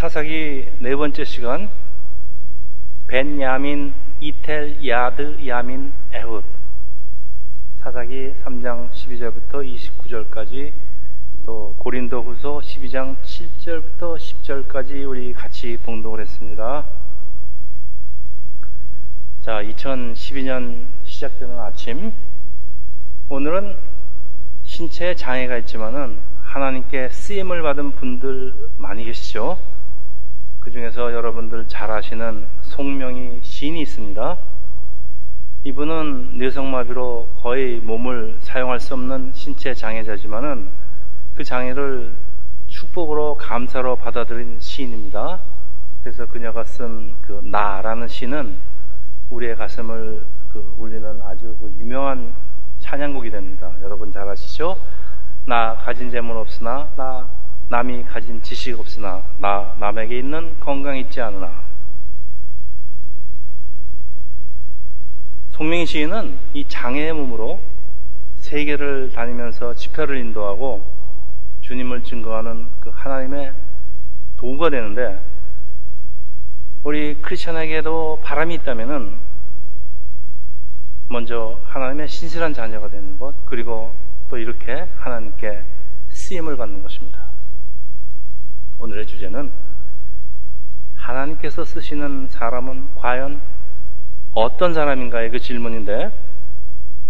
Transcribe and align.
사사기 0.00 0.66
네 0.78 0.96
번째 0.96 1.24
시간 1.24 1.68
벤야민 3.06 3.92
이텔 4.18 4.88
야드 4.88 5.46
야민 5.46 5.92
에훗 6.10 6.42
사사기 7.80 8.32
3장 8.42 8.90
12절부터 8.92 9.62
29절까지 9.62 10.72
또 11.44 11.74
고린도 11.76 12.22
후서 12.22 12.60
12장 12.60 13.14
7절부터 13.20 14.16
10절까지 14.16 15.06
우리 15.06 15.34
같이 15.34 15.76
봉독을 15.82 16.22
했습니다. 16.22 16.86
자, 19.42 19.62
2012년 19.62 20.86
시작되는 21.04 21.58
아침 21.58 22.10
오늘은 23.28 23.76
신체에 24.62 25.14
장애가 25.14 25.58
있지만은 25.58 26.22
하나님께 26.40 27.10
쓰임을 27.10 27.60
받은 27.60 27.90
분들 27.96 28.70
많이 28.78 29.04
계시죠? 29.04 29.58
그 30.70 30.74
중에서 30.74 31.12
여러분들 31.12 31.66
잘 31.66 31.90
아시는 31.90 32.46
송명희 32.60 33.40
시인이 33.42 33.82
있습니다. 33.82 34.36
이분은 35.64 36.38
뇌성마비로 36.38 37.26
거의 37.42 37.80
몸을 37.80 38.36
사용할 38.38 38.78
수 38.78 38.94
없는 38.94 39.32
신체 39.34 39.74
장애자지만은 39.74 40.70
그 41.34 41.42
장애를 41.42 42.14
축복으로 42.68 43.34
감사로 43.34 43.96
받아들인 43.96 44.60
시인입니다. 44.60 45.40
그래서 46.04 46.26
그녀가 46.26 46.62
쓴 46.62 47.16
그 47.22 47.40
나라는 47.42 48.06
시는 48.06 48.56
우리의 49.28 49.56
가슴을 49.56 50.24
그 50.52 50.74
울리는 50.78 51.20
아주 51.22 51.56
그 51.60 51.74
유명한 51.80 52.32
찬양곡이 52.78 53.32
됩니다. 53.32 53.74
여러분 53.82 54.12
잘 54.12 54.28
아시죠? 54.28 54.76
나 55.46 55.74
가진 55.74 56.10
재물 56.10 56.36
없으나 56.36 56.88
나 56.96 57.28
남이 57.70 58.02
가진 58.02 58.42
지식 58.42 58.80
없으나 58.80 59.24
나 59.38 59.76
남에게 59.78 60.18
있는 60.18 60.58
건강 60.58 60.98
있지 60.98 61.20
않으나 61.20 61.64
송명희 65.52 65.86
시인은 65.86 66.36
이 66.52 66.64
장애의 66.66 67.12
몸으로 67.12 67.60
세계를 68.34 69.12
다니면서 69.12 69.74
집회를 69.74 70.16
인도하고 70.16 70.84
주님을 71.60 72.02
증거하는 72.02 72.66
그 72.80 72.90
하나님의 72.90 73.52
도구가 74.36 74.70
되는데 74.70 75.22
우리 76.82 77.22
크리스천에게도 77.22 78.20
바람이 78.24 78.52
있다면은 78.54 79.16
먼저 81.08 81.60
하나님의 81.66 82.08
신실한 82.08 82.52
자녀가 82.52 82.88
되는 82.88 83.16
것 83.16 83.46
그리고 83.46 83.94
또 84.28 84.38
이렇게 84.38 84.88
하나님께 84.96 85.62
쓰임을 86.08 86.56
받는 86.56 86.82
것입니다. 86.82 87.29
오늘의 88.80 89.06
주제는 89.06 89.52
하나님께서 90.96 91.64
쓰시는 91.64 92.28
사람은 92.28 92.94
과연 92.94 93.40
어떤 94.32 94.72
사람인가의 94.72 95.30
그 95.30 95.38
질문인데 95.38 96.10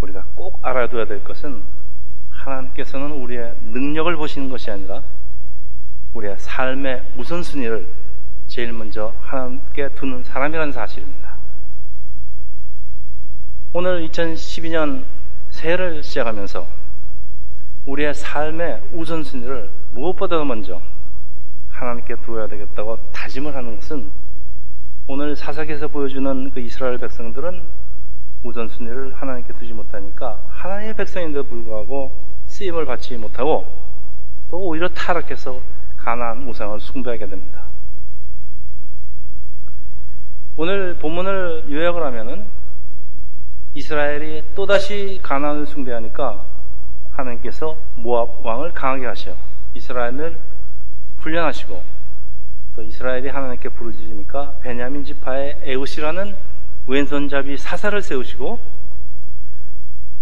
우리가 0.00 0.24
꼭 0.34 0.58
알아둬야 0.62 1.06
될 1.06 1.22
것은 1.22 1.62
하나님께서는 2.30 3.12
우리의 3.12 3.54
능력을 3.62 4.16
보시는 4.16 4.50
것이 4.50 4.70
아니라 4.70 5.02
우리의 6.12 6.36
삶의 6.38 7.12
우선순위를 7.16 7.86
제일 8.48 8.72
먼저 8.72 9.14
하나님께 9.20 9.90
두는 9.90 10.24
사람이라는 10.24 10.72
사실입니다. 10.72 11.36
오늘 13.72 14.08
2012년 14.08 15.04
새해를 15.50 16.02
시작하면서 16.02 16.66
우리의 17.86 18.12
삶의 18.14 18.88
우선순위를 18.92 19.70
무엇보다도 19.92 20.44
먼저 20.44 20.82
하나님께 21.80 22.16
두어야 22.16 22.46
되겠다고 22.46 22.98
다짐을 23.12 23.54
하는 23.56 23.76
것은 23.76 24.12
오늘 25.06 25.34
사사기에서 25.34 25.88
보여주는 25.88 26.50
그 26.50 26.60
이스라엘 26.60 26.98
백성들은 26.98 27.62
우선순위를 28.44 29.14
하나님께 29.14 29.54
두지 29.54 29.72
못하니까 29.72 30.42
하나님의 30.48 30.94
백성인데도 30.94 31.44
불구하고 31.48 32.12
쓰임을 32.46 32.84
받지 32.84 33.16
못하고 33.16 33.66
또 34.50 34.58
오히려 34.58 34.88
타락해서 34.88 35.60
가나안 35.96 36.48
우상을 36.48 36.80
숭배하게 36.80 37.26
됩니다. 37.28 37.64
오늘 40.56 40.98
본문을 40.98 41.70
요약을 41.70 42.02
하면은 42.02 42.46
이스라엘이 43.72 44.44
또다시 44.54 45.20
가나안을 45.22 45.66
숭배하니까 45.66 46.44
하나님께서 47.10 47.76
모압 47.94 48.44
왕을 48.44 48.72
강하게 48.72 49.06
하셔 49.06 49.34
이스라엘을 49.74 50.49
훈련하시고 51.20 51.82
또 52.74 52.82
이스라엘이 52.82 53.28
하나님께 53.28 53.68
부르짖으니까 53.70 54.58
베냐민 54.62 55.04
지파의 55.04 55.60
에웃이라는 55.62 56.34
왼손잡이 56.86 57.56
사사를 57.56 58.00
세우시고 58.00 58.58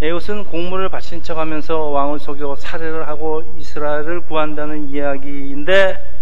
에웃은 0.01 0.45
공물을 0.45 0.89
바친 0.91 1.23
척하면서 1.23 1.87
왕을 1.87 2.21
속여 2.21 2.55
살해를 2.57 3.09
하고 3.09 3.43
이스라엘을 3.59 4.27
구한다는 4.27 4.91
이야기인데 4.91 6.19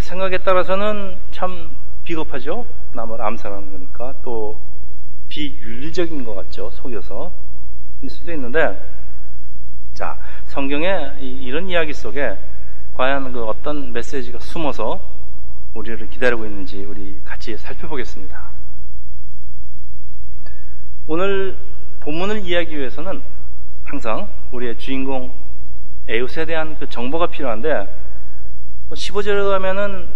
생각에 0.00 0.38
따라서는 0.38 1.16
참 1.30 1.70
비겁하죠. 2.04 2.66
남을 2.92 3.22
암살하는 3.22 3.72
거니까 3.72 4.14
또 4.22 4.60
비윤리적인 5.28 6.24
것 6.24 6.34
같죠. 6.34 6.70
속여서 6.70 7.32
일 8.02 8.10
수도 8.10 8.32
있는데 8.32 8.78
자, 9.94 10.18
성경의 10.46 11.20
이런 11.20 11.68
이야기 11.68 11.92
속에 11.92 12.36
과연 12.94 13.32
그 13.32 13.44
어떤 13.44 13.92
메시지가 13.92 14.38
숨어서 14.38 15.00
우리를 15.74 16.08
기다리고 16.10 16.46
있는지 16.46 16.84
우리 16.84 17.20
같이 17.24 17.56
살펴보겠습니다. 17.56 18.50
오늘 21.06 21.56
본문을 22.00 22.40
이해하기 22.40 22.78
위해서는 22.78 23.20
항상 23.84 24.28
우리의 24.52 24.78
주인공 24.78 25.32
에웃에 26.08 26.44
대한 26.44 26.78
그 26.78 26.88
정보가 26.88 27.26
필요한데 27.28 27.88
15절에 28.90 29.42
뭐 29.42 29.50
가면은 29.50 30.08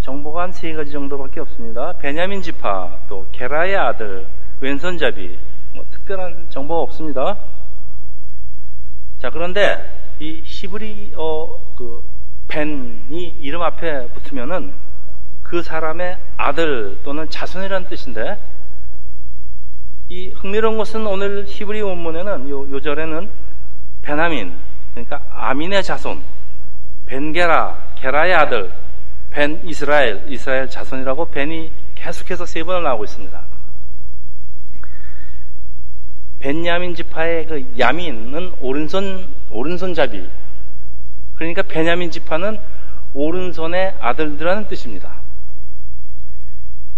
정보가 0.00 0.42
한 0.42 0.52
세 0.52 0.72
가지 0.72 0.90
정도밖에 0.92 1.40
없습니다. 1.40 1.92
베냐민 1.98 2.42
지파, 2.42 3.00
또 3.08 3.26
게라의 3.32 3.76
아들, 3.76 4.26
왼손잡이, 4.60 5.38
뭐 5.74 5.84
특별한 5.90 6.50
정보가 6.50 6.80
없습니다. 6.82 7.38
자, 9.18 9.30
그런데 9.30 9.78
이 10.18 10.42
히브리어 10.44 11.74
그 11.76 12.09
벤이 12.50 13.36
이름 13.40 13.62
앞에 13.62 14.08
붙으면은 14.08 14.74
그 15.42 15.62
사람의 15.62 16.18
아들 16.36 16.98
또는 17.04 17.28
자손이라는 17.30 17.88
뜻인데 17.88 18.38
이 20.08 20.30
흥미로운 20.30 20.76
것은 20.76 21.06
오늘 21.06 21.44
히브리 21.46 21.80
원문에는 21.80 22.48
요, 22.50 22.70
요 22.70 22.80
절에는 22.80 23.30
베나민 24.02 24.56
그러니까 24.92 25.22
아민의 25.32 25.82
자손 25.82 26.22
벤게라 27.06 27.94
게라의 27.96 28.34
아들 28.34 28.72
벤 29.30 29.60
이스라엘 29.64 30.24
이스라엘 30.28 30.68
자손이라고 30.68 31.26
벤이 31.26 31.72
계속해서 31.94 32.46
세 32.46 32.64
번을 32.64 32.82
나오고 32.82 33.04
있습니다. 33.04 33.44
벤야민 36.40 36.94
지파의 36.94 37.46
그 37.46 37.74
야민은 37.78 38.54
오른손 38.60 39.28
오른손잡이. 39.50 40.28
그러니까 41.40 41.62
베냐민 41.62 42.10
지파는 42.10 42.58
오른손의 43.14 43.94
아들들이라는 43.98 44.68
뜻입니다. 44.68 45.22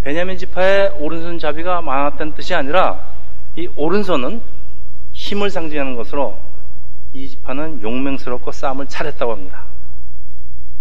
베냐민 0.01 0.37
지파의 0.37 0.97
오른손잡이가 0.99 1.81
많았다는 1.81 2.33
뜻이 2.33 2.53
아니라 2.53 2.99
이 3.55 3.69
오른손은 3.77 4.41
힘을 5.13 5.49
상징하는 5.49 5.95
것으로 5.95 6.37
이 7.13 7.29
지파는 7.29 7.83
용맹스럽고 7.83 8.51
싸움을 8.51 8.87
잘했다고 8.87 9.31
합니다. 9.31 9.63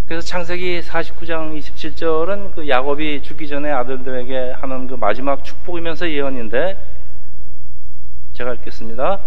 그래서 0.09 0.27
창세기 0.27 0.81
49장 0.81 1.57
27절은 1.57 2.57
그 2.57 2.69
야곱이 2.69 3.23
죽기 3.23 3.47
전에 3.47 3.71
아들들에게 3.71 4.55
하는 4.61 4.89
그 4.89 4.95
마지막 4.95 5.45
축복이면서 5.45 6.11
예언인데 6.11 6.85
제가 8.33 8.55
읽겠습니다. 8.55 9.21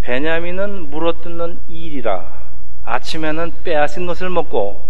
베냐민은 0.00 0.90
물어뜯는 0.90 1.58
일이라 1.68 2.43
아침에는 2.84 3.52
빼앗은 3.64 4.06
것을 4.06 4.30
먹고 4.30 4.80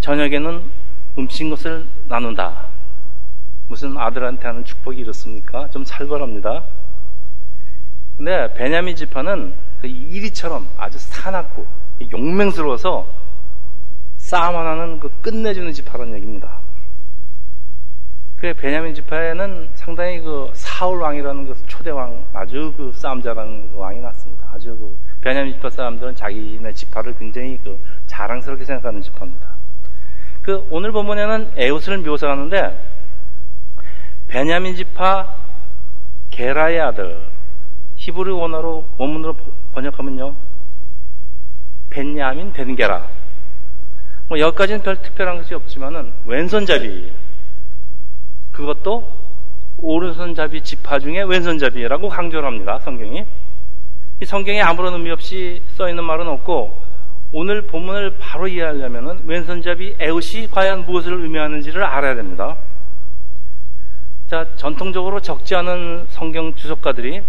저녁에는 0.00 0.70
음식 1.18 1.48
것을 1.50 1.86
나눈다. 2.08 2.66
무슨 3.68 3.96
아들한테 3.96 4.46
하는 4.46 4.64
축복이 4.64 5.00
이렇습니까? 5.00 5.68
좀 5.70 5.84
살벌합니다. 5.84 6.64
근데 8.16 8.52
베냐민 8.54 8.96
지파는 8.96 9.54
그 9.80 9.86
이리처럼 9.86 10.68
아주 10.76 10.98
사납고 10.98 11.66
용맹스러워서 12.10 13.06
싸움 14.16 14.56
하나는 14.56 15.00
그 15.00 15.08
끝내주는 15.20 15.72
지파라는 15.72 16.14
얘기입니다. 16.16 16.60
그 18.36 18.52
베냐민 18.54 18.94
지파에는 18.94 19.70
상당히 19.74 20.20
그 20.20 20.50
사울 20.54 21.00
왕이라는 21.00 21.46
그 21.46 21.66
초대 21.66 21.90
왕 21.90 22.24
아주 22.32 22.74
그 22.76 22.92
싸움 22.94 23.22
잘하는 23.22 23.72
그 23.72 23.78
왕이 23.78 24.00
났습니다. 24.00 24.48
아주 24.52 24.76
그 24.76 24.98
베냐민 25.22 25.54
지파 25.54 25.70
사람들은 25.70 26.14
자기네 26.14 26.72
지파를 26.72 27.16
굉장히 27.16 27.58
그 27.62 27.78
자랑스럽게 28.06 28.64
생각하는 28.64 29.00
지파입니다. 29.00 29.56
그 30.42 30.66
오늘 30.70 30.92
본문에는 30.92 31.52
에웃을 31.56 31.98
묘사하는데 31.98 32.92
베냐민 34.28 34.74
지파 34.74 35.36
게라의 36.30 36.80
아들 36.80 37.22
히브리 37.94 38.32
원어로 38.32 38.88
원문으로 38.98 39.36
번역하면요. 39.72 40.34
벤야민 41.90 42.52
벤게라. 42.52 43.06
뭐 44.28 44.38
여기까지는 44.38 44.82
별 44.82 45.00
특별한 45.02 45.36
것이 45.36 45.54
없지만은 45.54 46.12
왼손잡이. 46.24 47.12
그것도 48.50 49.08
오른손잡이 49.78 50.62
지파 50.62 50.98
중에 50.98 51.22
왼손잡이라고 51.22 52.08
강조를 52.08 52.46
합니다 52.46 52.78
성경이 52.78 53.24
이 54.22 54.24
성경에 54.24 54.60
아무런 54.62 54.92
의미 54.92 55.10
없이 55.10 55.60
써 55.70 55.88
있는 55.88 56.04
말은 56.04 56.28
없고 56.28 56.80
오늘 57.32 57.62
본문을 57.62 58.18
바로 58.20 58.46
이해하려면 58.46 59.24
왼손잡이 59.26 59.96
에웃이 59.98 60.48
과연 60.48 60.86
무엇을 60.86 61.14
의미하는지를 61.14 61.82
알아야 61.82 62.14
됩니다. 62.14 62.56
자, 64.28 64.46
전통적으로 64.54 65.18
적지 65.18 65.56
않은 65.56 66.06
성경 66.10 66.54
주석가들이 66.54 67.20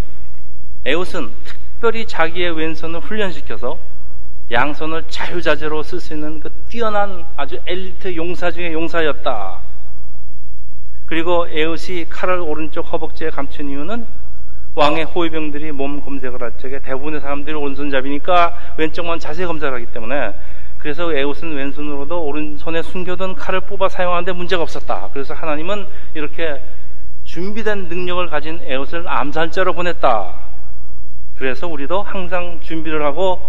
에웃은 0.86 1.32
특별히 1.44 2.06
자기의 2.06 2.56
왼손을 2.56 3.00
훈련시켜서 3.00 3.80
양손을 4.52 5.06
자유자재로 5.08 5.82
쓸 5.82 6.00
수 6.00 6.14
있는 6.14 6.42
그 6.42 6.50
뛰어난 6.70 7.26
아주 7.36 7.60
엘리트 7.66 8.16
용사 8.16 8.52
중의 8.52 8.72
용사였다. 8.72 9.62
그리고 11.08 11.48
에웃이 11.50 12.06
칼을 12.08 12.40
오른쪽 12.40 12.82
허벅지에 12.94 13.32
감춘 13.32 13.72
이유는 13.72 14.06
왕의 14.76 15.06
호위병들이 15.06 15.72
몸 15.72 16.02
검색을 16.02 16.42
할 16.42 16.58
적에 16.58 16.80
대부분의 16.80 17.22
사람들이 17.22 17.56
오른손잡이니까 17.56 18.58
왼쪽만 18.78 19.20
자세히 19.20 19.46
검사를 19.46 19.74
하기 19.74 19.92
때문에 19.94 20.34
그래서 20.80 21.14
에웃은 21.14 21.56
왼손으로도 21.56 22.26
오른손에 22.26 22.82
숨겨둔 22.82 23.36
칼을 23.36 23.62
뽑아 23.62 23.88
사용하는데 23.88 24.34
문제가 24.34 24.64
없었다. 24.64 25.10
그래서 25.14 25.34
하나님은 25.34 25.88
이렇게 26.14 26.62
준비된 27.24 27.88
능력을 27.88 28.28
가진 28.30 28.60
에웃을 28.64 29.08
암살자로 29.08 29.74
보냈다. 29.74 30.34
그래서 31.38 31.68
우리도 31.68 32.02
항상 32.02 32.60
준비를 32.62 33.04
하고 33.06 33.40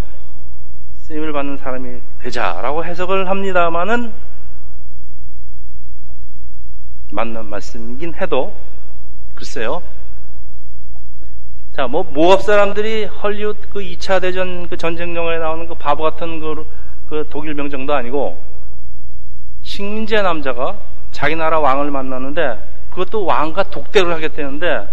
쓰임을 0.98 1.32
받는 1.32 1.56
사람이 1.56 2.00
되자라고 2.20 2.84
해석을 2.84 3.28
합니다만은 3.28 4.12
맞는 7.12 7.46
말씀이긴 7.46 8.14
해도 8.14 8.54
글쎄요. 9.34 9.82
자, 11.76 11.88
뭐 11.88 12.04
모압 12.04 12.42
사람들이 12.42 13.06
헐리우드 13.06 13.68
그 13.68 13.80
2차 13.80 14.20
대전 14.20 14.68
그 14.68 14.76
전쟁 14.76 15.16
영화에 15.16 15.38
나오는 15.38 15.66
그 15.66 15.74
바보 15.74 16.04
같은 16.04 16.38
그, 16.38 16.64
그 17.08 17.26
독일 17.28 17.54
명정도 17.54 17.92
아니고 17.92 18.40
식민지의 19.62 20.22
남자가 20.22 20.78
자기 21.10 21.34
나라 21.34 21.58
왕을 21.58 21.90
만났는데 21.90 22.58
그것도 22.90 23.24
왕과 23.24 23.70
독대를 23.70 24.12
하겠다는데 24.14 24.86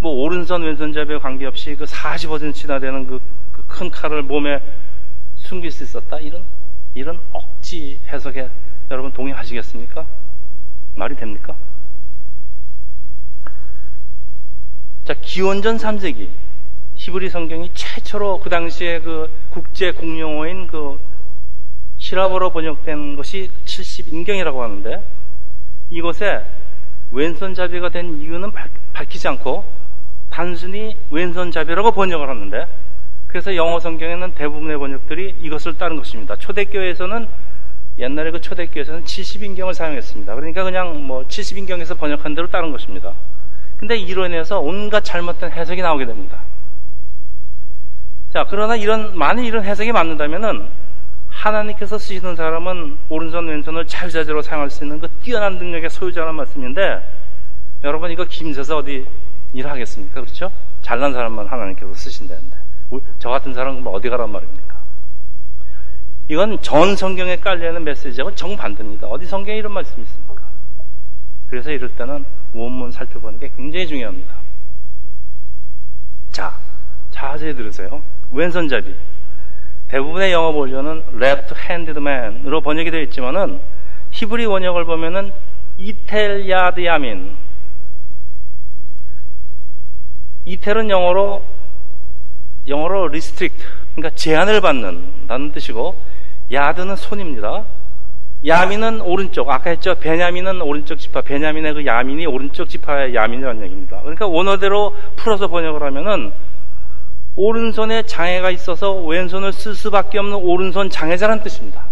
뭐 0.00 0.12
오른손 0.22 0.62
왼손잡이에 0.62 1.18
관계없이 1.18 1.76
그 1.76 1.84
40%나 1.84 2.78
되는 2.78 3.06
그큰 3.52 3.90
그 3.90 4.00
칼을 4.00 4.22
몸에 4.22 4.62
숨길 5.34 5.70
수 5.70 5.82
있었다 5.82 6.18
이런 6.18 6.44
이런 6.94 7.20
억지 7.32 8.00
해석에 8.08 8.48
여러분 8.90 9.12
동의하시겠습니까? 9.12 10.06
말이 10.96 11.14
됩니까? 11.14 11.54
자 15.04 15.14
기원전 15.20 15.78
3세기 15.78 16.28
히브리 16.94 17.28
성경이 17.28 17.70
최초로 17.74 18.38
그 18.38 18.48
당시에 18.48 19.00
그 19.00 19.28
국제 19.50 19.90
공용어인 19.90 20.68
그 20.68 21.00
시라버로 21.96 22.52
번역된 22.52 23.16
것이 23.16 23.50
70인경이라고 23.64 24.58
하는데 24.58 25.04
이곳에 25.90 26.44
왼손잡이가 27.10 27.88
된 27.88 28.20
이유는 28.20 28.52
밝히지 28.92 29.26
않고 29.26 29.64
단순히 30.30 30.96
왼손잡이라고 31.10 31.90
번역을 31.90 32.28
하는데 32.28 32.66
그래서 33.26 33.56
영어 33.56 33.80
성경에는 33.80 34.34
대부분의 34.34 34.78
번역들이 34.78 35.34
이것을 35.40 35.78
따른 35.78 35.96
것입니다. 35.96 36.36
초대교회에서는 36.36 37.26
옛날에 37.98 38.30
그 38.30 38.40
초대교회에서는 38.40 39.02
70인경을 39.02 39.74
사용했습니다. 39.74 40.32
그러니까 40.36 40.62
그냥 40.62 41.04
뭐 41.04 41.26
70인경에서 41.26 41.98
번역한 41.98 42.36
대로 42.36 42.48
따른 42.48 42.70
것입니다. 42.70 43.14
근데 43.82 43.96
이로 43.96 44.26
인해서 44.26 44.60
온갖 44.60 45.00
잘못된 45.00 45.50
해석이 45.50 45.82
나오게 45.82 46.06
됩니다. 46.06 46.38
자, 48.32 48.46
그러나 48.48 48.76
이런, 48.76 49.18
만약 49.18 49.44
이런 49.44 49.64
해석이 49.64 49.90
맞는다면은 49.90 50.68
하나님께서 51.28 51.98
쓰시는 51.98 52.36
사람은 52.36 52.98
오른손 53.08 53.48
왼손을 53.48 53.88
자유자재로 53.88 54.42
사용할 54.42 54.70
수 54.70 54.84
있는 54.84 55.00
그 55.00 55.08
뛰어난 55.24 55.58
능력의 55.58 55.90
소유자라는 55.90 56.36
말씀인데 56.36 57.02
여러분 57.82 58.12
이거 58.12 58.24
김새서 58.24 58.76
어디 58.76 59.04
일하겠습니까? 59.52 60.20
그렇죠? 60.20 60.52
잘난 60.82 61.12
사람만 61.12 61.48
하나님께서 61.48 61.92
쓰신다는데 61.92 62.56
저 63.18 63.30
같은 63.30 63.52
사람은 63.52 63.84
어디 63.88 64.08
가란 64.08 64.30
말입니까? 64.30 64.80
이건 66.28 66.62
전 66.62 66.94
성경에 66.94 67.34
깔려있는 67.34 67.82
메시지하고 67.82 68.32
정반대입니다. 68.36 69.08
어디 69.08 69.26
성경에 69.26 69.58
이런 69.58 69.72
말씀이 69.72 70.02
있습니까? 70.02 70.41
그래서 71.52 71.70
이럴 71.70 71.90
때는 71.90 72.24
원문 72.54 72.92
살펴보는 72.92 73.38
게 73.38 73.52
굉장히 73.54 73.86
중요합니다. 73.86 74.36
자, 76.30 76.54
자세히 77.10 77.54
들으세요. 77.54 78.00
왼손잡이. 78.30 78.96
대부분의 79.88 80.32
영어 80.32 80.54
버전은 80.54 81.04
left-handed 81.12 81.98
man으로 81.98 82.62
번역이 82.62 82.90
되어 82.90 83.02
있지만은 83.02 83.60
히브리 84.12 84.46
원역을 84.46 84.86
보면은 84.86 85.34
이텔야드 85.76 86.86
야민 86.86 87.36
이텔은 90.46 90.88
영어로 90.88 91.44
영어로 92.66 93.08
restrict 93.08 93.62
그러니까 93.94 94.16
제한을 94.16 94.62
받는다는 94.62 95.52
뜻이고 95.52 96.00
야드는 96.50 96.96
손입니다. 96.96 97.66
야민은 98.44 99.00
오른쪽 99.02 99.50
아까 99.50 99.70
했죠 99.70 99.94
베냐민은 99.94 100.62
오른쪽 100.62 100.98
지파 100.98 101.20
베냐민의 101.22 101.74
그 101.74 101.86
야민이 101.86 102.26
오른쪽 102.26 102.68
지파의 102.68 103.14
야민이라는 103.14 103.62
얘기입니다. 103.62 104.00
그러니까 104.00 104.26
원어대로 104.26 104.96
풀어서 105.16 105.48
번역을 105.48 105.82
하면은 105.82 106.32
오른손에 107.36 108.02
장애가 108.02 108.50
있어서 108.50 108.94
왼손을 108.94 109.52
쓸 109.52 109.74
수밖에 109.74 110.18
없는 110.18 110.36
오른손 110.36 110.90
장애자란 110.90 111.42
뜻입니다. 111.42 111.86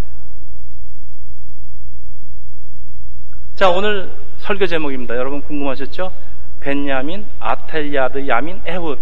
자, 3.55 3.71
오늘 3.71 4.11
설교 4.39 4.67
제목입니다. 4.67 5.17
여러분 5.17 5.43
궁금하셨죠? 5.43 6.13
벤야민, 6.61 7.27
아텔야드, 7.39 8.27
야민, 8.29 8.61
에훗. 8.67 8.99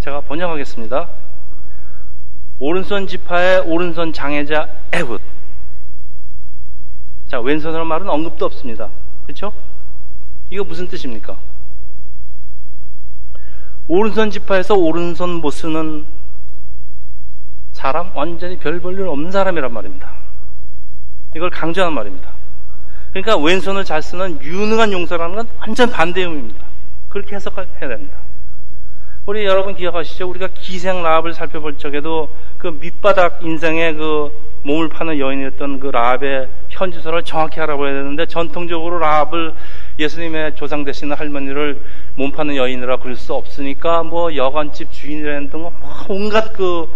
제가 0.00 0.22
번역하겠습니다. 0.22 1.08
오른손 2.58 3.06
지파의 3.06 3.60
오른손 3.60 4.12
장애자 4.12 4.68
에훗. 4.92 5.18
자, 7.30 7.38
왼손으로 7.40 7.84
말은 7.84 8.08
언급도 8.08 8.44
없습니다. 8.46 8.90
그렇죠? 9.24 9.52
이거 10.50 10.64
무슨 10.64 10.88
뜻입니까? 10.88 11.36
오른손 13.86 14.32
지파에서 14.32 14.74
오른손 14.74 15.34
못 15.34 15.52
쓰는 15.52 16.06
사람 17.70 18.10
완전히 18.16 18.58
별 18.58 18.80
볼일 18.80 19.06
없는 19.06 19.30
사람이란 19.30 19.72
말입니다. 19.72 20.12
이걸 21.36 21.50
강조하는 21.50 21.94
말입니다. 21.94 22.32
그러니까 23.10 23.36
왼손을 23.36 23.84
잘 23.84 24.02
쓰는 24.02 24.42
유능한 24.42 24.90
용사라는 24.90 25.36
건 25.36 25.48
완전 25.60 25.88
반대 25.88 26.22
의미입니다. 26.22 26.64
그렇게 27.10 27.36
해석해야 27.36 27.88
됩니다. 27.88 28.18
우리 29.26 29.44
여러분 29.44 29.76
기억하시죠? 29.76 30.28
우리가 30.28 30.48
기생 30.48 31.04
라합을 31.04 31.34
살펴볼 31.34 31.78
적에도 31.78 32.28
그 32.58 32.66
밑바닥 32.66 33.44
인생의 33.44 33.94
그 33.94 34.49
몸을 34.62 34.88
파는 34.88 35.18
여인이었던 35.18 35.80
그 35.80 35.86
라합의 35.88 36.48
현주소를 36.68 37.24
정확히 37.24 37.60
알아봐야 37.60 37.92
되는데 37.92 38.26
전통적으로 38.26 38.98
라합을 38.98 39.54
예수님의 39.98 40.56
조상 40.56 40.84
되시는 40.84 41.16
할머니를 41.16 41.82
몸 42.14 42.30
파는 42.32 42.56
여인이라 42.56 42.98
그럴 42.98 43.16
수 43.16 43.34
없으니까 43.34 44.02
뭐 44.02 44.34
여관집 44.34 44.92
주인이라는 44.92 45.50
등 45.50 45.70
온갖 46.08 46.52
그, 46.52 46.88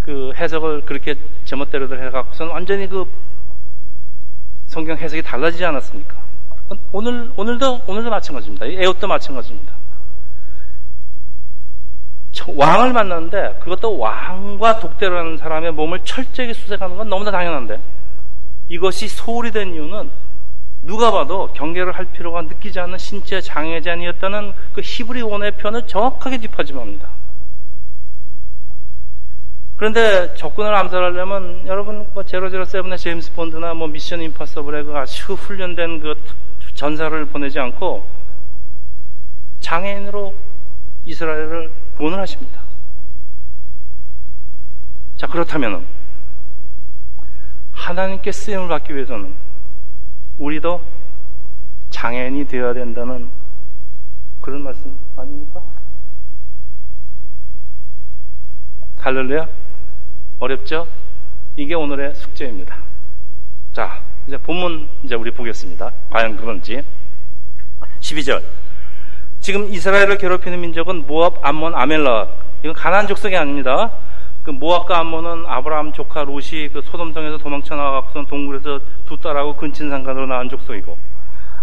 그 0.00 0.32
해석을 0.36 0.82
그렇게 0.82 1.14
제멋대로들 1.44 2.04
해갖고선 2.06 2.48
완전히 2.48 2.88
그 2.88 3.06
성경 4.66 4.96
해석이 4.96 5.22
달라지지 5.22 5.64
않았습니까? 5.64 6.26
오늘, 6.90 7.30
오늘도, 7.36 7.82
오늘도 7.86 8.10
마찬가지입니다. 8.10 8.66
에옷도 8.66 9.06
마찬가지입니다. 9.06 9.75
왕을 12.46 12.92
만났는데 12.92 13.58
그것도 13.60 13.98
왕과 13.98 14.78
독대라는 14.80 15.38
사람의 15.38 15.72
몸을 15.72 16.00
철저히 16.04 16.52
수색하는 16.52 16.96
건 16.96 17.08
너무나 17.08 17.30
당연한데 17.30 17.80
이것이 18.68 19.08
소홀히 19.08 19.50
된 19.50 19.74
이유는 19.74 20.10
누가 20.82 21.10
봐도 21.10 21.52
경계를 21.52 21.92
할 21.92 22.06
필요가 22.06 22.42
느끼지 22.42 22.78
않는 22.80 22.98
신체 22.98 23.40
장애자니었다는 23.40 24.52
그 24.72 24.80
히브리 24.82 25.22
원의 25.22 25.52
편을 25.52 25.86
정확하게 25.86 26.40
짚어집합니다. 26.40 27.08
그런데 29.76 30.34
적군을 30.36 30.74
암살하려면 30.74 31.66
여러분 31.66 32.08
뭐 32.14 32.22
제로제로 32.22 32.64
세븐의 32.64 32.98
제임스 32.98 33.34
본드나 33.34 33.74
뭐 33.74 33.88
미션 33.88 34.22
임파서블의 34.22 34.84
그 34.84 34.96
아주 34.96 35.34
훈련된 35.34 36.00
그 36.00 36.14
전사를 36.74 37.26
보내지 37.26 37.58
않고 37.58 38.06
장애인으로 39.60 40.34
이스라엘을 41.04 41.85
구원을 41.96 42.18
하십니다. 42.20 42.60
자 45.16 45.26
그렇다면 45.26 45.86
하나님께 47.72 48.32
쓰임을 48.32 48.68
받기 48.68 48.94
위해서는 48.94 49.34
우리도 50.38 50.82
장애인이 51.90 52.46
되어야 52.46 52.74
된다는 52.74 53.30
그런 54.40 54.62
말씀 54.62 54.98
아닙니까? 55.16 55.62
할렐루야? 58.98 59.48
어렵죠? 60.38 60.86
이게 61.56 61.74
오늘의 61.74 62.14
숙제입니다. 62.14 62.76
자, 63.72 64.02
이제 64.26 64.36
본문 64.36 64.88
이제 65.04 65.14
우리 65.14 65.30
보겠습니다. 65.30 65.92
과연 66.10 66.36
그런지. 66.36 66.82
12절. 68.00 68.42
지금 69.46 69.72
이스라엘을 69.72 70.18
괴롭히는 70.18 70.60
민족은 70.60 71.06
모압, 71.06 71.38
암몬, 71.40 71.76
아멜라. 71.76 72.26
이건 72.64 72.74
가나안 72.74 73.06
족속이 73.06 73.36
아닙니다. 73.36 73.92
그 74.42 74.50
모압과 74.50 74.98
암몬은 74.98 75.44
아브라함 75.46 75.92
조카 75.92 76.24
롯이 76.24 76.70
그 76.72 76.82
소돔성에서 76.82 77.38
도망쳐 77.38 77.76
나와서 77.76 78.24
동굴에서 78.28 78.80
두 79.06 79.16
딸하고 79.20 79.54
근친 79.54 79.88
상간으로 79.88 80.26
낳은 80.26 80.48
족속이고 80.48 80.98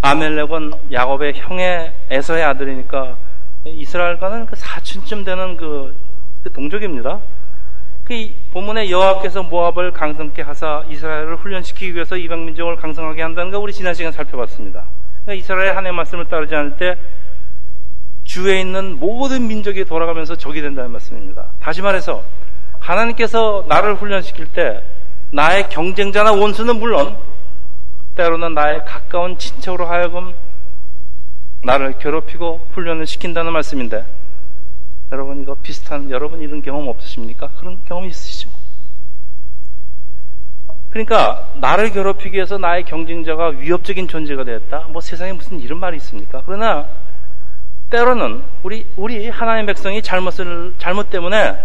아멜렉은 0.00 0.92
야곱의 0.92 1.34
형의 1.36 1.92
에서의 2.08 2.42
아들이니까 2.44 3.18
이스라엘과는 3.66 4.46
그 4.46 4.56
사촌쯤 4.56 5.24
되는 5.24 5.58
그, 5.58 5.94
그 6.42 6.50
동족입니다. 6.54 7.20
그 8.04 8.30
본문에 8.54 8.88
여호와께서 8.88 9.42
모압을 9.42 9.90
강성케 9.90 10.40
하사 10.40 10.84
이스라엘을 10.88 11.36
훈련시키기 11.36 11.94
위해서 11.94 12.16
이방 12.16 12.46
민족을 12.46 12.76
강성하게 12.76 13.20
한다는 13.20 13.50
거 13.50 13.58
우리 13.58 13.74
지난 13.74 13.92
시간 13.92 14.10
살펴봤습니다. 14.10 14.86
그러니까 15.24 15.34
이스라엘 15.34 15.68
하나님의 15.68 15.92
말씀을 15.92 16.24
따르지 16.30 16.54
않을 16.54 16.78
때 16.78 16.96
주에 18.34 18.60
있는 18.60 18.98
모든 18.98 19.46
민족이 19.46 19.84
돌아가면서 19.84 20.34
적이 20.34 20.60
된다는 20.60 20.90
말씀입니다. 20.90 21.52
다시 21.60 21.82
말해서 21.82 22.24
하나님께서 22.80 23.64
나를 23.68 23.94
훈련시킬 23.94 24.48
때 24.48 24.82
나의 25.30 25.68
경쟁자나 25.68 26.32
원수는 26.32 26.80
물론 26.80 27.16
때로는 28.16 28.54
나의 28.54 28.84
가까운 28.86 29.38
친척으로 29.38 29.86
하여금 29.86 30.34
나를 31.62 31.96
괴롭히고 32.00 32.70
훈련을 32.72 33.06
시킨다는 33.06 33.52
말씀인데 33.52 34.04
여러분 35.12 35.40
이거 35.40 35.54
비슷한 35.62 36.10
여러분 36.10 36.40
이런 36.40 36.60
경험 36.60 36.88
없으십니까? 36.88 37.50
그런 37.60 37.84
경험 37.84 38.04
있으시죠? 38.06 38.50
그러니까 40.90 41.52
나를 41.60 41.92
괴롭히기 41.92 42.34
위해서 42.34 42.58
나의 42.58 42.84
경쟁자가 42.84 43.50
위협적인 43.50 44.08
존재가 44.08 44.42
되었다. 44.42 44.88
뭐 44.88 45.00
세상에 45.00 45.32
무슨 45.32 45.60
이런 45.60 45.78
말이 45.78 45.98
있습니까? 45.98 46.42
그러나 46.44 46.88
때로는 47.94 48.42
우리 48.64 48.84
우리 48.96 49.28
하나님 49.28 49.66
백성이 49.66 50.02
잘못을 50.02 50.74
잘못 50.78 51.10
때문에 51.10 51.56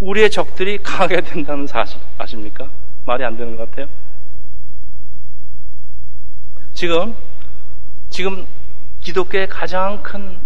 우리의 0.00 0.30
적들이 0.30 0.78
강하게 0.78 1.20
된다는 1.20 1.66
사실 1.66 2.00
아십니까? 2.16 2.70
말이 3.04 3.22
안 3.22 3.36
되는 3.36 3.54
것 3.58 3.68
같아요. 3.68 3.86
지금 6.72 7.14
지금 8.08 8.46
기독교의 9.00 9.46
가장 9.48 10.02
큰 10.02 10.40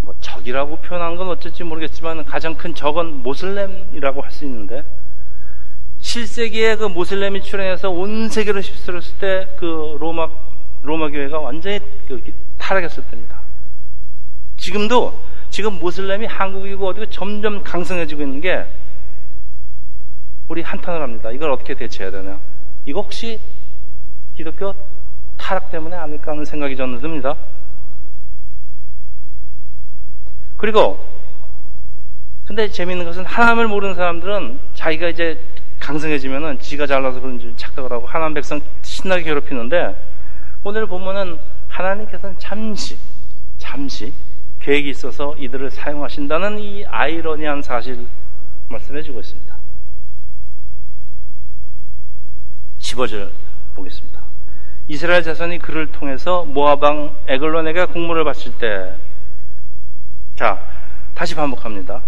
뭐 0.00 0.14
적이라고 0.20 0.76
표현한 0.76 1.16
건 1.16 1.28
어쩔지 1.28 1.64
모르겠지만 1.64 2.24
가장 2.24 2.56
큰 2.56 2.74
적은 2.74 3.22
모슬렘이라고 3.22 4.22
할 4.22 4.30
수 4.30 4.44
있는데 4.44 4.84
7세기에 6.00 6.78
그 6.78 6.84
모슬렘이 6.84 7.42
출현해서 7.42 7.90
온 7.90 8.28
세계를 8.28 8.62
휩쓸었을 8.62 9.18
때 9.18 9.56
그 9.58 9.96
로마 10.00 10.28
로마 10.82 11.10
교회가 11.10 11.38
완전히 11.40 11.80
그 12.08 12.22
타락했을 12.58 13.04
때입니다. 13.10 13.47
지금도 14.68 15.18
지금 15.48 15.78
모슬렘이 15.78 16.26
한국이고 16.26 16.88
어디고 16.88 17.06
점점 17.06 17.62
강성해지고 17.62 18.20
있는 18.20 18.40
게 18.42 18.66
우리 20.46 20.60
한탄을 20.60 21.00
합니다. 21.00 21.30
이걸 21.30 21.50
어떻게 21.50 21.74
대처해야 21.74 22.10
되냐? 22.10 22.38
이거 22.84 23.00
혹시 23.00 23.40
기독교 24.34 24.74
타락 25.38 25.70
때문에 25.70 25.96
아닐까 25.96 26.32
하는 26.32 26.44
생각이 26.44 26.76
저는 26.76 27.00
듭니다. 27.00 27.34
그리고 30.58 31.02
근데 32.44 32.68
재미있는 32.68 33.06
것은 33.06 33.24
하나님을 33.24 33.68
모르는 33.68 33.94
사람들은 33.94 34.60
자기가 34.74 35.08
이제 35.08 35.40
강성해지면은 35.80 36.58
지가 36.58 36.86
잘나서 36.86 37.20
그런 37.20 37.38
줄 37.40 37.56
착각을 37.56 37.90
하고 37.90 38.06
하나님 38.06 38.34
백성 38.34 38.60
신나게 38.82 39.22
괴롭히는데 39.22 39.96
오늘 40.62 40.86
보면은 40.86 41.38
하나님께서는 41.68 42.38
잠시 42.38 42.98
잠시 43.56 44.12
계획이 44.68 44.90
있어서 44.90 45.34
이들을 45.38 45.70
사용하신다는 45.70 46.58
이 46.58 46.84
아이러니한 46.84 47.62
사실 47.62 48.06
말씀해 48.68 49.00
주고 49.00 49.20
있습니다. 49.20 49.56
15절 52.78 53.30
보겠습니다. 53.74 54.22
이스라엘 54.86 55.22
자손이 55.22 55.58
그를 55.60 55.90
통해서 55.90 56.44
모아방 56.44 57.16
에글론에게 57.28 57.86
공물을 57.86 58.24
바칠 58.24 58.58
때, 58.58 58.94
자, 60.36 60.62
다시 61.14 61.34
반복합니다. 61.34 62.02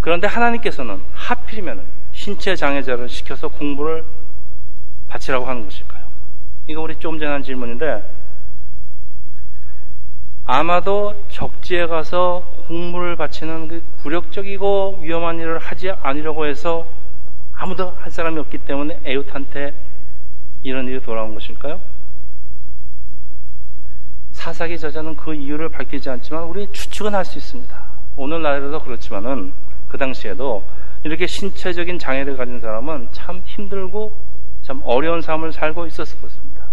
그런데 0.00 0.26
하나님께서는 0.26 1.02
하필이면 1.12 1.84
신체 2.12 2.56
장애자를 2.56 3.10
시켜서 3.10 3.48
공부를 3.48 4.06
바치라고 5.08 5.44
하는 5.44 5.64
것일까요? 5.64 6.06
이거 6.66 6.80
우리 6.80 6.96
좀 6.96 7.18
전에 7.18 7.30
한 7.30 7.42
질문인데, 7.42 8.15
아마도 10.46 11.14
적지에 11.28 11.86
가서 11.86 12.44
공물을 12.68 13.16
바치는 13.16 13.68
그 13.68 13.82
굴욕적이고 14.02 15.00
위험한 15.02 15.40
일을 15.40 15.58
하지 15.58 15.90
않으려고 15.90 16.46
해서 16.46 16.86
아무도 17.52 17.90
할 17.90 18.10
사람이 18.10 18.38
없기 18.38 18.58
때문에 18.58 19.00
에웃한테 19.04 19.74
이런 20.62 20.86
일이 20.86 21.00
돌아온 21.00 21.34
것일까요? 21.34 21.80
사사기 24.30 24.78
저자는 24.78 25.16
그 25.16 25.34
이유를 25.34 25.68
밝히지 25.70 26.08
않지만 26.10 26.44
우리 26.44 26.70
추측은 26.70 27.14
할 27.14 27.24
수 27.24 27.38
있습니다. 27.38 27.86
오늘날에도 28.16 28.80
그렇지만은 28.82 29.52
그 29.88 29.98
당시에도 29.98 30.64
이렇게 31.02 31.26
신체적인 31.26 31.98
장애를 31.98 32.36
가진 32.36 32.60
사람은 32.60 33.08
참 33.12 33.42
힘들고 33.46 34.12
참 34.62 34.80
어려운 34.84 35.22
삶을 35.22 35.52
살고 35.52 35.86
있었을 35.86 36.20
것입니다. 36.20 36.66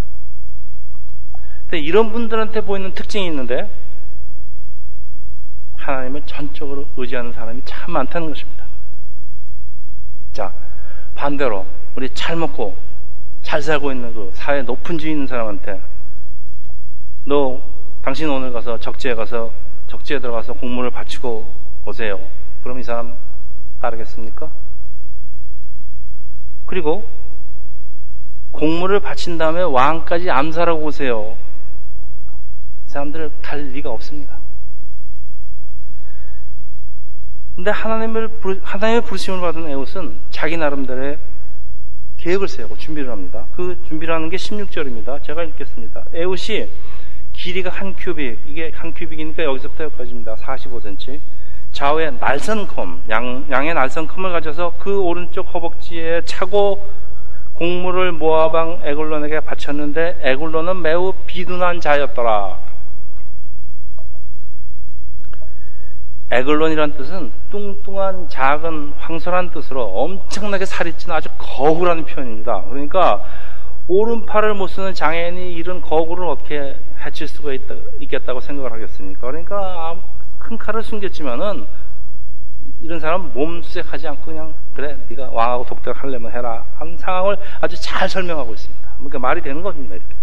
근데 1.74 1.88
이런 1.88 2.12
분들한테 2.12 2.62
보이는 2.62 2.94
특징이 2.94 3.26
있는데 3.26 3.68
하나님을 5.76 6.22
전적으로 6.28 6.86
의지하는 6.96 7.34
사람이 7.34 7.64
참 7.66 7.94
많다는 7.94 8.28
것입니다. 8.28 8.64
자, 10.34 10.54
반대로 11.16 11.66
우리 11.96 12.12
잘 12.12 12.36
먹고 12.36 12.78
잘 13.42 13.60
살고 13.60 13.92
있는 13.92 14.14
그 14.14 14.30
사회 14.36 14.62
높은 14.62 15.00
지위 15.00 15.14
있는 15.14 15.26
사람한테 15.26 15.82
너 17.26 17.60
당신 18.04 18.30
오늘 18.30 18.54
가서 18.54 18.80
적지에 18.80 19.16
가서 19.16 19.52
적지에 19.88 20.20
들어가서 20.20 20.54
공문을 20.54 20.92
바치고 20.92 21.52
오세요. 21.88 22.20
그럼 22.62 22.80
이 22.82 22.84
사람 22.84 23.18
따르겠습니까? 23.82 24.52
그리고 26.68 27.10
공물을 28.52 29.00
바친 29.00 29.40
다음에 29.40 29.64
왕까지 29.64 30.30
암살하고 30.30 30.84
오세요. 30.84 31.36
이 32.94 32.96
사람들 32.96 33.32
갈 33.42 33.70
리가 33.70 33.90
없습니다. 33.90 34.38
근데 37.56 37.72
하나님을, 37.72 38.30
하나님의 38.62 39.02
부르심을 39.02 39.42
받은 39.42 39.68
에웃은 39.68 40.20
자기 40.30 40.58
나름대로의 40.58 41.18
계획을 42.18 42.48
세우고 42.48 42.78
준비를 42.78 43.10
합니다. 43.10 43.48
그 43.56 43.82
준비를 43.88 44.14
하는 44.14 44.30
게 44.30 44.38
16절입니다. 44.38 45.24
제가 45.24 45.42
읽겠습니다. 45.42 46.06
에웃이 46.14 46.70
길이가 47.32 47.72
한 47.72 47.96
큐빅, 47.96 48.42
이게 48.46 48.72
한 48.76 48.94
큐빅이니까 48.94 49.44
여기서부터 49.44 49.86
여기까지입니다. 49.86 50.36
45cm. 50.36 51.20
좌우에 51.72 52.12
날선컴, 52.12 53.06
양, 53.10 53.48
양의 53.50 53.74
날선컴을 53.74 54.32
가져서 54.34 54.76
그 54.78 55.02
오른쪽 55.02 55.52
허벅지에 55.52 56.22
차고 56.26 56.88
공물을 57.56 58.12
모아방 58.12 58.82
에글론에게 58.84 59.40
바쳤는데 59.40 60.20
에글론은 60.22 60.84
매우 60.84 61.14
비둔한 61.26 61.80
자였더라. 61.80 62.73
에글론이란 66.32 66.98
뜻은 66.98 67.32
뚱뚱한 67.52 68.28
작은 68.30 68.94
황설한 68.98 69.52
뜻으로 69.52 69.84
엄청나게 69.84 70.66
살이 70.66 70.94
찐 70.94 71.12
아주 71.12 71.30
거구라는 71.38 72.06
표현입니다. 72.06 72.64
그러니까 72.70 73.24
오른팔을 73.88 74.54
못 74.54 74.68
쓰는 74.68 74.94
장애인이 74.94 75.54
이런 75.54 75.82
거구를 75.82 76.26
어떻게 76.26 76.80
해칠 77.06 77.28
수가 77.28 77.54
있다, 77.54 77.76
있겠다고 78.00 78.40
생각을 78.40 78.72
하겠습니까? 78.72 79.28
그러니까 79.28 79.98
큰 80.40 80.58
칼을 80.58 80.84
숨겼지만은 80.84 81.68
이런 82.82 83.00
사람은 83.00 83.34
몸수색하지 83.34 84.08
않고 84.08 84.26
그냥 84.26 84.54
그래 84.74 84.98
네가 85.10 85.30
왕하고 85.32 85.66
독대를 85.66 86.02
하려면 86.02 86.32
해라 86.32 86.66
하는 86.76 86.98
상황을 86.98 87.38
아주 87.62 87.80
잘 87.82 88.10
설명하고 88.10 88.54
있습니다. 88.54 88.90
그러니까 88.98 89.20
말이 89.20 89.42
되는 89.42 89.62
겁니다. 89.62 89.96
이렇게. 89.96 90.23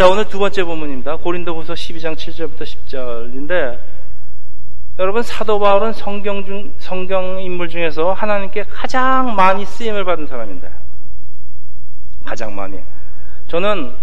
자 0.00 0.08
오늘 0.08 0.26
두 0.26 0.38
번째 0.38 0.64
본문입니다. 0.64 1.16
고린도후서 1.16 1.74
12장 1.74 2.16
7절부터 2.16 2.62
10절인데 2.62 3.78
여러분 4.98 5.22
사도 5.22 5.58
바울은 5.58 5.92
성경 5.92 6.42
중 6.46 6.72
성경 6.78 7.38
인물 7.38 7.68
중에서 7.68 8.14
하나님께 8.14 8.64
가장 8.70 9.36
많이 9.36 9.66
쓰임을 9.66 10.06
받은 10.06 10.26
사람인데 10.26 10.70
가장 12.24 12.56
많이 12.56 12.80
저는 13.48 13.94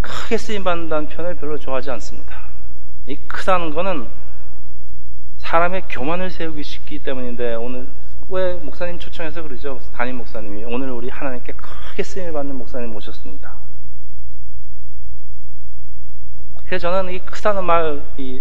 크게 0.00 0.38
쓰임 0.38 0.64
받는다는 0.64 1.10
표현을 1.10 1.36
별로 1.36 1.58
좋아하지 1.58 1.90
않습니다. 1.90 2.34
이 3.04 3.16
크다는 3.26 3.74
거는 3.74 4.08
사람의 5.36 5.82
교만을 5.90 6.30
세우기 6.30 6.62
쉽기 6.62 7.00
때문인데 7.00 7.56
오늘 7.56 7.88
왜 8.30 8.54
목사님 8.54 8.98
초청해서 8.98 9.42
그러죠? 9.42 9.80
담임 9.94 10.16
목사님이 10.16 10.64
오늘 10.64 10.92
우리 10.92 11.10
하나님께 11.10 11.52
크게 11.52 12.02
쓰임을 12.02 12.32
받는 12.32 12.56
목사님 12.56 12.90
모셨습니다. 12.90 13.61
그래서 16.72 16.90
저는 16.90 17.12
이 17.12 17.18
크다는 17.18 17.64
말 17.64 18.00
이 18.16 18.40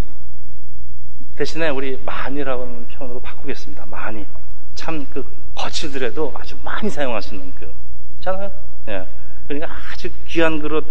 대신에 1.36 1.68
우리 1.68 2.02
많이라고 2.06 2.64
하는 2.64 2.88
표현으로 2.88 3.20
바꾸겠습니다. 3.20 3.86
많이. 3.88 4.26
참 4.74 5.06
그 5.10 5.22
거칠더라도 5.54 6.34
아주 6.34 6.58
많이 6.64 6.90
사용하시는 6.90 7.54
그 7.56 7.74
있잖아요. 8.16 8.50
예. 8.88 9.06
그러니까 9.50 9.76
아주 9.92 10.10
귀한 10.28 10.62
그릇 10.62 10.86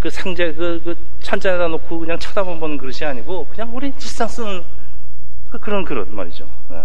그 0.00 0.08
상자 0.08 0.46
그, 0.54 0.80
그 0.82 0.96
찬잔에다 1.20 1.68
놓고 1.68 1.98
그냥 1.98 2.18
쳐다보는 2.18 2.78
그릇이 2.78 3.04
아니고 3.04 3.44
그냥 3.48 3.76
우리 3.76 3.88
일상 3.88 4.26
쓰는 4.26 4.64
그 5.50 5.58
그런 5.58 5.84
그릇 5.84 6.08
말이죠. 6.08 6.48
네. 6.70 6.82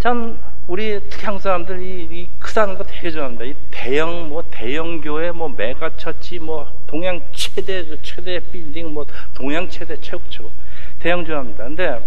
참 0.00 0.38
우리 0.68 1.00
특히 1.08 1.24
한국 1.24 1.40
사람들 1.40 1.80
이 1.80 2.08
이 2.10 2.28
크다는 2.40 2.76
거 2.76 2.84
되게 2.84 3.10
좋아합니다. 3.10 3.44
이 3.44 3.54
대형 3.70 4.28
뭐 4.28 4.42
대형 4.50 5.00
교회 5.00 5.30
뭐 5.30 5.48
mega 5.48 5.85
church 5.85 6.40
뭐 6.40 6.68
동양 6.86 7.20
최대 7.32 7.84
그 7.84 8.00
최대 8.02 8.40
빌딩 8.40 8.92
뭐 8.92 9.06
동양 9.34 9.68
최대 9.68 9.96
최고 10.00 10.22
최고 10.28 10.50
대형 10.98 11.24
좋아합니다. 11.24 11.64
근데 11.64 12.04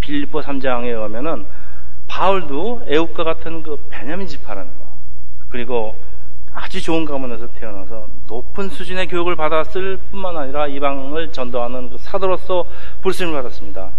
빌리포 0.00 0.40
3장에 0.40 0.98
가면은 0.98 1.46
바울도 2.08 2.86
애국과 2.88 3.24
같은 3.24 3.62
그 3.62 3.84
베냐민 3.90 4.26
지파라는 4.26 4.70
거 4.78 4.86
그리고 5.48 5.94
아주 6.52 6.82
좋은 6.82 7.04
가문에서 7.04 7.48
태어나서 7.52 8.08
높은 8.28 8.70
수준의 8.70 9.08
교육을 9.08 9.36
받았을 9.36 9.98
뿐만 10.10 10.36
아니라 10.36 10.66
이방을 10.66 11.32
전도하는 11.32 11.90
그 11.90 11.98
사도로서 11.98 12.64
불씀을 13.02 13.34
받았습니다. 13.34 13.90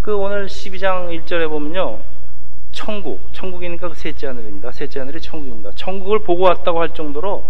그 0.00 0.14
오늘 0.14 0.46
12장 0.46 1.08
1절에 1.24 1.48
보면요. 1.48 2.00
천국, 2.74 3.32
천국이니까 3.32 3.88
그 3.88 3.94
셋째 3.94 4.26
하늘입니다. 4.26 4.72
셋째 4.72 5.00
하늘이 5.00 5.20
천국입니다. 5.20 5.70
천국을 5.74 6.18
보고 6.20 6.44
왔다고 6.44 6.80
할 6.80 6.92
정도로 6.92 7.44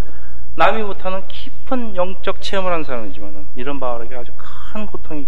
남이 0.56 0.82
못하는 0.82 1.26
깊은 1.26 1.96
영적 1.96 2.40
체험을 2.40 2.72
한 2.72 2.84
사람이지만 2.84 3.48
이런 3.56 3.80
바울에게 3.80 4.14
아주 4.14 4.30
큰 4.36 4.86
고통이 4.86 5.26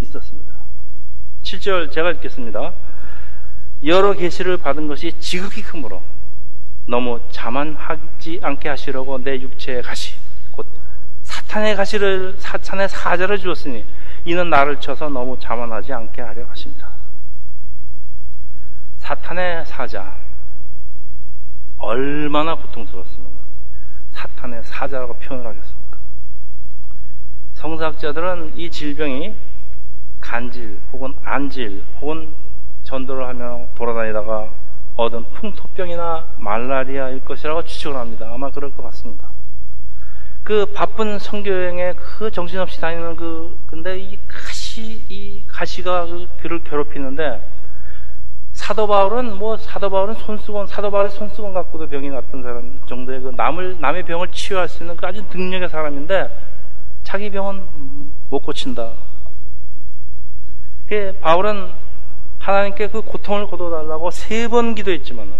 있었습니다. 0.00 0.52
7절 1.42 1.90
제가 1.90 2.10
읽겠습니다. 2.12 2.72
여러 3.84 4.12
계시를 4.12 4.58
받은 4.58 4.88
것이 4.88 5.12
지극히 5.18 5.62
크므로 5.62 6.02
너무 6.88 7.20
자만하지 7.30 8.40
않게 8.42 8.68
하시려고 8.68 9.22
내 9.22 9.40
육체의 9.40 9.82
가시 9.82 10.14
곧 10.50 10.66
사탄의 11.22 11.76
가시를 11.76 12.36
사탄의 12.38 12.88
사자를 12.88 13.38
주었으니 13.38 13.84
이는 14.24 14.50
나를 14.50 14.80
쳐서 14.80 15.08
너무 15.08 15.38
자만하지 15.38 15.92
않게 15.92 16.20
하려 16.20 16.46
하십니다. 16.46 16.95
사탄의 19.06 19.64
사자 19.66 20.16
얼마나 21.78 22.56
고통스럽습니까? 22.56 23.38
사탄의 24.10 24.64
사자라고 24.64 25.14
표현을 25.20 25.46
하겠습니까? 25.46 25.98
성사학자들은 27.54 28.54
이 28.56 28.68
질병이 28.68 29.36
간질 30.18 30.80
혹은 30.92 31.14
안질 31.22 31.84
혹은 32.00 32.34
전도를 32.82 33.28
하며 33.28 33.68
돌아다니다가 33.76 34.50
얻은 34.96 35.30
풍토병이나 35.34 36.34
말라리아일 36.38 37.24
것이라고 37.24 37.62
추측을 37.62 37.96
합니다. 37.96 38.28
아마 38.32 38.50
그럴 38.50 38.74
것 38.74 38.82
같습니다. 38.86 39.30
그 40.42 40.66
바쁜 40.74 41.20
성교여행에 41.20 41.92
그 41.92 42.32
정신없이 42.32 42.80
다니는 42.80 43.14
그, 43.14 43.56
근데 43.68 44.00
이 44.00 44.18
가시, 44.26 45.04
이 45.08 45.46
가시가 45.46 46.06
그 46.06 46.28
그를 46.40 46.64
괴롭히는데 46.64 47.55
사도 48.66 48.88
바울은 48.88 49.38
뭐 49.38 49.56
사도 49.56 49.88
바울은 49.88 50.14
손수건, 50.14 50.66
사도 50.66 50.90
바울의 50.90 51.12
손수건 51.12 51.54
갖고도 51.54 51.88
병이 51.88 52.10
났던 52.10 52.42
사람 52.42 52.80
정도의 52.86 53.20
그 53.20 53.28
남을, 53.28 53.80
남의 53.80 54.04
병을 54.06 54.32
치유할 54.32 54.68
수 54.68 54.82
있는 54.82 54.96
그 54.96 55.06
아주 55.06 55.24
능력의 55.32 55.68
사람인데 55.68 56.28
자기 57.04 57.30
병은 57.30 57.64
못 58.28 58.40
고친다. 58.40 58.92
그 60.88 61.16
바울은 61.20 61.70
하나님께 62.40 62.88
그 62.88 63.02
고통을 63.02 63.46
거둬달라고 63.46 64.10
세 64.10 64.48
번 64.48 64.74
기도했지만 64.74 65.32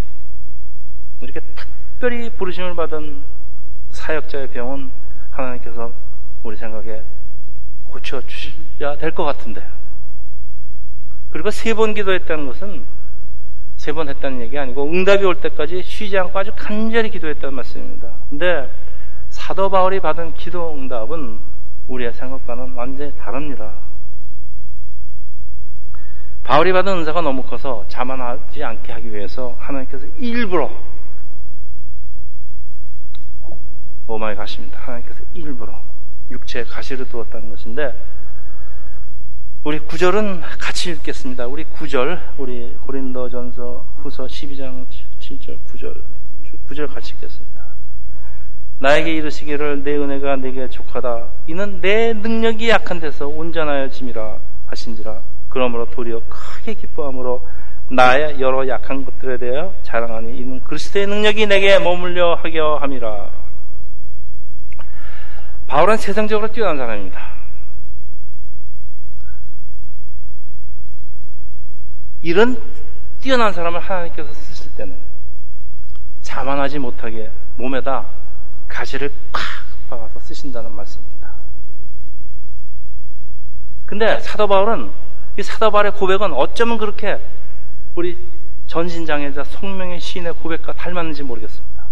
이렇게 1.21 1.41
특별히 1.41 2.31
부르심을 2.31 2.77
받은 2.77 3.25
사역자의 3.91 4.51
병은 4.51 4.93
하나님께서 5.31 5.91
우리 6.45 6.57
생각에 6.57 7.03
고쳐 7.87 8.21
주셔야 8.21 8.97
될 8.99 9.11
것 9.11 9.25
같은데 9.25 9.67
그리고 11.33 11.51
세 11.51 11.75
번 11.75 11.93
기도했다는 11.93 12.47
것은 12.47 12.96
세 13.87 13.93
번 13.93 14.09
했다는 14.09 14.41
얘기 14.41 14.59
아니고 14.59 14.85
응답이 14.91 15.25
올 15.25 15.41
때까지 15.41 15.81
쉬지 15.85 16.19
않고 16.19 16.37
아주 16.37 16.51
간절히 16.57 17.09
기도했다는 17.09 17.55
말씀입니다. 17.55 18.15
근데 18.29 18.69
사도 19.29 19.71
바울이 19.71 20.01
받은 20.01 20.35
기도 20.35 20.75
응답은 20.75 21.39
우리의 21.87 22.13
생각과는 22.13 22.73
완전히 22.73 23.17
다릅니다. 23.17 23.75
바울이 26.43 26.73
받은 26.73 26.99
은사가 26.99 27.21
너무 27.21 27.45
커서 27.45 27.85
자만하지 27.87 28.65
않게 28.65 28.93
하기 28.93 29.15
위해서 29.15 29.55
하나님께서 29.61 30.05
일부러 30.19 30.69
오마이 34.09 34.35
가십니다. 34.35 34.81
하나님께서 34.81 35.23
일부러 35.33 35.81
육체에 36.33 36.65
가시를 36.65 37.09
두었다는 37.09 37.51
것인데 37.51 37.95
우리 39.67 39.81
구절은 39.81 40.43
같이 40.61 40.93
읽겠습니다. 40.93 41.49
우리 41.49 41.65
구절 41.65 42.23
우리 42.39 42.73
고린도전서 42.87 43.87
후서 43.97 44.27
12장 44.27 44.87
7절 45.19 45.59
9절 45.67 46.05
9절 46.69 46.95
같이 46.95 47.15
읽겠습니다. 47.15 47.65
나에게 48.79 49.13
이르시기를 49.15 49.83
내 49.83 49.97
은혜가 49.97 50.37
내게 50.37 50.71
족하다. 50.71 51.31
이는 51.49 51.81
내 51.81 52.13
능력이 52.13 52.69
약한 52.69 53.01
데서 53.01 53.27
온전하여 53.27 53.89
짐이라 53.89 54.39
하신지라. 54.69 55.23
그러므로 55.49 55.91
도리어 55.91 56.23
크게 56.29 56.75
기뻐함으로 56.75 57.45
나의 57.91 58.41
여러 58.41 58.69
약한 58.69 59.05
것들에 59.05 59.37
대하여 59.39 59.75
자랑하니 59.83 60.39
이는 60.39 60.63
그리스도의 60.63 61.09
능력이 61.09 61.49
내게 61.49 61.77
머물려 61.81 62.37
하게 62.37 62.61
함이라. 62.61 63.31
바울은 65.67 65.97
세상적으로 65.97 66.53
뛰어난 66.53 66.77
사람입니다. 66.77 67.36
이런 72.27 72.61
뛰어난 73.21 73.53
사람을 73.53 73.79
하나님께서 73.79 74.33
쓰실 74.33 74.75
때는 74.75 75.01
자만하지 76.23 76.81
못하게 76.81 77.31
몸에다 77.55 78.05
가시를 78.67 79.13
팍 79.33 79.43
박아서 79.89 80.19
쓰신다는 80.19 80.73
말씀입니다. 80.73 81.33
근데 83.85 84.19
사도 84.19 84.49
바울은 84.49 84.91
이 85.39 85.43
사다발의 85.45 85.93
고백은 85.93 86.33
어쩌면 86.33 86.79
그렇게 86.79 87.21
우리 87.95 88.19
전신장애자 88.67 89.45
송명의 89.45 90.01
시인의 90.01 90.33
고백과 90.35 90.73
닮았는지 90.73 91.23
모르겠습니다. 91.23 91.85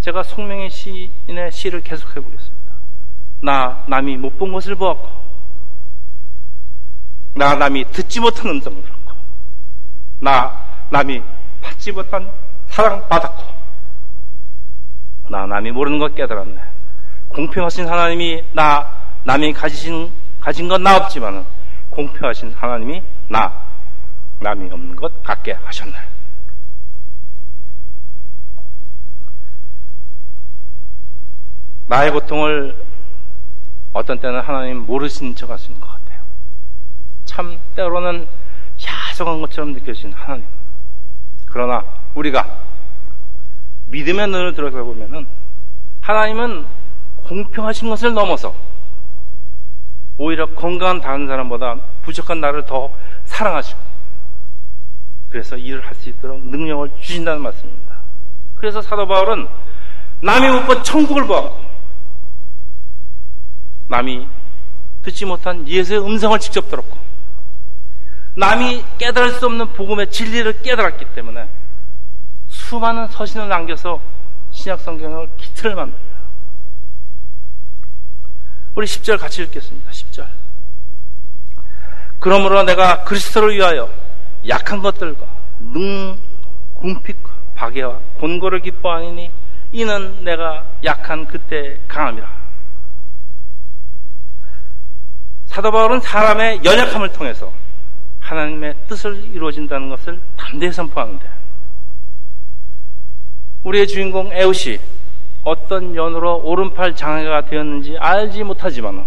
제가 0.00 0.24
송명의 0.24 0.68
시인의 0.70 1.52
시를 1.52 1.80
계속해 1.80 2.18
보겠습니다. 2.20 2.72
나 3.42 3.84
남이 3.86 4.16
못 4.16 4.36
본 4.36 4.52
것을 4.52 4.74
보았고 4.74 5.08
나 7.36 7.54
남이 7.54 7.84
듣지 7.92 8.18
못한 8.18 8.58
들었고 8.58 8.99
나 10.20 10.64
남이 10.90 11.22
받지 11.60 11.92
못한 11.92 12.30
사랑 12.66 13.06
받았고 13.08 13.42
나 15.30 15.46
남이 15.46 15.70
모르는 15.72 15.98
것 15.98 16.14
깨달았네. 16.14 16.60
공평하신 17.28 17.88
하나님이 17.88 18.44
나 18.52 18.90
남이 19.24 19.52
가지신 19.52 20.10
가진 20.40 20.68
건 20.68 20.82
나 20.82 20.96
없지만은 20.96 21.44
공평하신 21.90 22.52
하나님이 22.52 23.02
나, 23.28 23.52
남이 24.40 24.70
없는 24.72 24.96
것 24.96 25.22
같게 25.22 25.52
하셨나요? 25.52 26.08
나의 31.88 32.10
고통을 32.12 32.86
어떤 33.92 34.20
때는 34.20 34.40
하나님 34.40 34.78
모르신 34.86 35.34
척 35.34 35.50
하시는 35.50 35.80
것 35.80 35.86
같아요. 35.88 36.20
참 37.24 37.60
때로는 37.74 38.28
야속한 39.10 39.40
것처럼 39.40 39.72
느껴지는 39.72 40.14
하나님. 40.14 40.46
그러나 41.46 41.84
우리가 42.14 42.46
믿음의 43.86 44.28
눈을 44.28 44.54
들어가 44.54 44.82
보면은 44.82 45.26
하나님은 46.00 46.64
공평하신 47.24 47.88
것을 47.90 48.14
넘어서 48.14 48.54
오히려 50.16 50.46
건강한 50.54 51.00
다른 51.00 51.26
사람보다 51.26 51.76
부족한 52.02 52.40
나를 52.40 52.64
더 52.66 52.90
사랑하시고 53.24 53.80
그래서 55.30 55.56
일을 55.56 55.84
할 55.86 55.94
수 55.94 56.08
있도록 56.08 56.44
능력을 56.46 56.90
주신다는 57.00 57.42
말씀입니다. 57.42 58.00
그래서 58.56 58.80
사도 58.82 59.06
바울은 59.06 59.48
남이 60.22 60.48
못 60.48 60.66
본 60.66 60.82
천국을 60.82 61.26
보았고 61.26 61.60
남이 63.88 64.26
듣지 65.02 65.24
못한 65.24 65.66
예수의 65.66 66.00
음성을 66.00 66.38
직접 66.38 66.68
들었고 66.68 66.96
남이 68.40 68.82
깨달을 68.96 69.32
수 69.32 69.44
없는 69.44 69.74
복음의 69.74 70.10
진리를 70.10 70.62
깨달았기 70.62 71.04
때문에 71.14 71.46
수많은 72.48 73.06
서신을 73.08 73.48
남겨서 73.48 74.00
신약 74.50 74.80
성경을 74.80 75.28
기틀을 75.36 75.74
만듭니다. 75.74 76.10
우리 78.74 78.86
10절 78.86 79.18
같이 79.18 79.42
읽겠습니다. 79.42 79.90
10절. 79.90 80.26
그러므로 82.18 82.62
내가 82.62 83.04
그리스도를 83.04 83.54
위하여 83.54 83.90
약한 84.48 84.80
것들과 84.80 85.26
능, 85.58 86.18
궁핍과 86.74 87.30
박해와 87.54 88.00
곤고를 88.20 88.62
기뻐하니 88.62 89.30
이는 89.72 90.24
내가 90.24 90.66
약한 90.82 91.26
그때 91.26 91.78
강함이라. 91.88 92.40
사도 95.44 95.70
바울은 95.70 96.00
사람의 96.00 96.64
연약함을 96.64 97.12
통해서 97.12 97.59
하나님의 98.30 98.76
뜻을 98.86 99.24
이루어진다는 99.34 99.88
것을 99.88 100.20
담대히 100.36 100.70
선포하는데 100.70 101.28
우리의 103.64 103.88
주인공 103.88 104.32
에웃이 104.32 104.78
어떤 105.42 105.96
연으로 105.96 106.40
오른팔 106.44 106.94
장애가 106.94 107.46
되었는지 107.46 107.96
알지 107.98 108.44
못하지만 108.44 109.04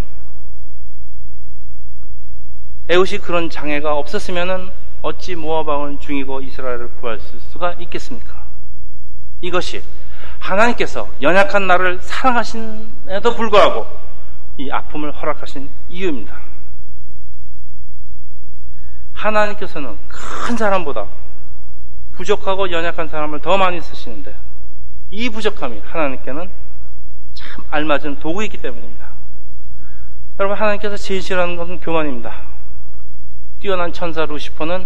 에웃이 2.90 3.20
그런 3.20 3.50
장애가 3.50 3.96
없었으면 3.96 4.72
어찌 5.02 5.36
모아방을 5.36 6.00
중이고 6.00 6.42
이스라엘을 6.42 6.96
구할 6.96 7.20
수가 7.20 7.74
있겠습니까? 7.80 8.44
이것이 9.42 9.82
하나님께서 10.40 11.10
연약한 11.22 11.66
나를 11.68 12.00
사랑하신에도 12.02 13.36
불구하고 13.36 13.88
이 14.58 14.70
아픔을 14.70 15.14
허락하신 15.14 15.70
이유입니다. 15.90 16.43
하나님께서는 19.24 19.98
큰 20.08 20.58
사람보다 20.58 21.08
부족하고 22.14 22.72
연약한 22.72 23.08
사람을 23.08 23.40
더 23.40 23.58
많이 23.58 23.80
쓰시는데 23.80 24.36
이 25.10 25.30
부족함이 25.30 25.82
하나님께는 25.86 26.50
참 27.34 27.64
알맞은 27.72 28.20
도구이기 28.20 28.58
때문입니다. 28.58 29.08
여러분 30.40 30.58
하나님께서 30.58 30.98
싫어하는 30.98 31.56
것은 31.56 31.80
교만입니다. 31.80 32.42
뛰어난 33.60 33.94
천사 33.94 34.26
루시퍼는 34.26 34.86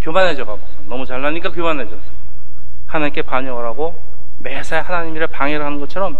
교만해져 0.00 0.44
가고 0.44 0.60
너무 0.86 1.06
잘나니까 1.06 1.50
교만해져서 1.52 2.02
하나님께 2.86 3.22
반역을 3.22 3.64
하고 3.64 4.00
매사 4.38 4.80
하나님이라 4.80 5.28
방해를 5.28 5.64
하는 5.64 5.80
것처럼 5.80 6.18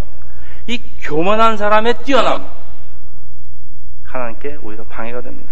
이 0.67 0.79
교만한 1.03 1.57
사람의 1.57 1.95
뛰어남 2.05 2.49
하나님께 4.05 4.59
오히려 4.63 4.85
방해가 4.85 5.21
됩니다. 5.21 5.50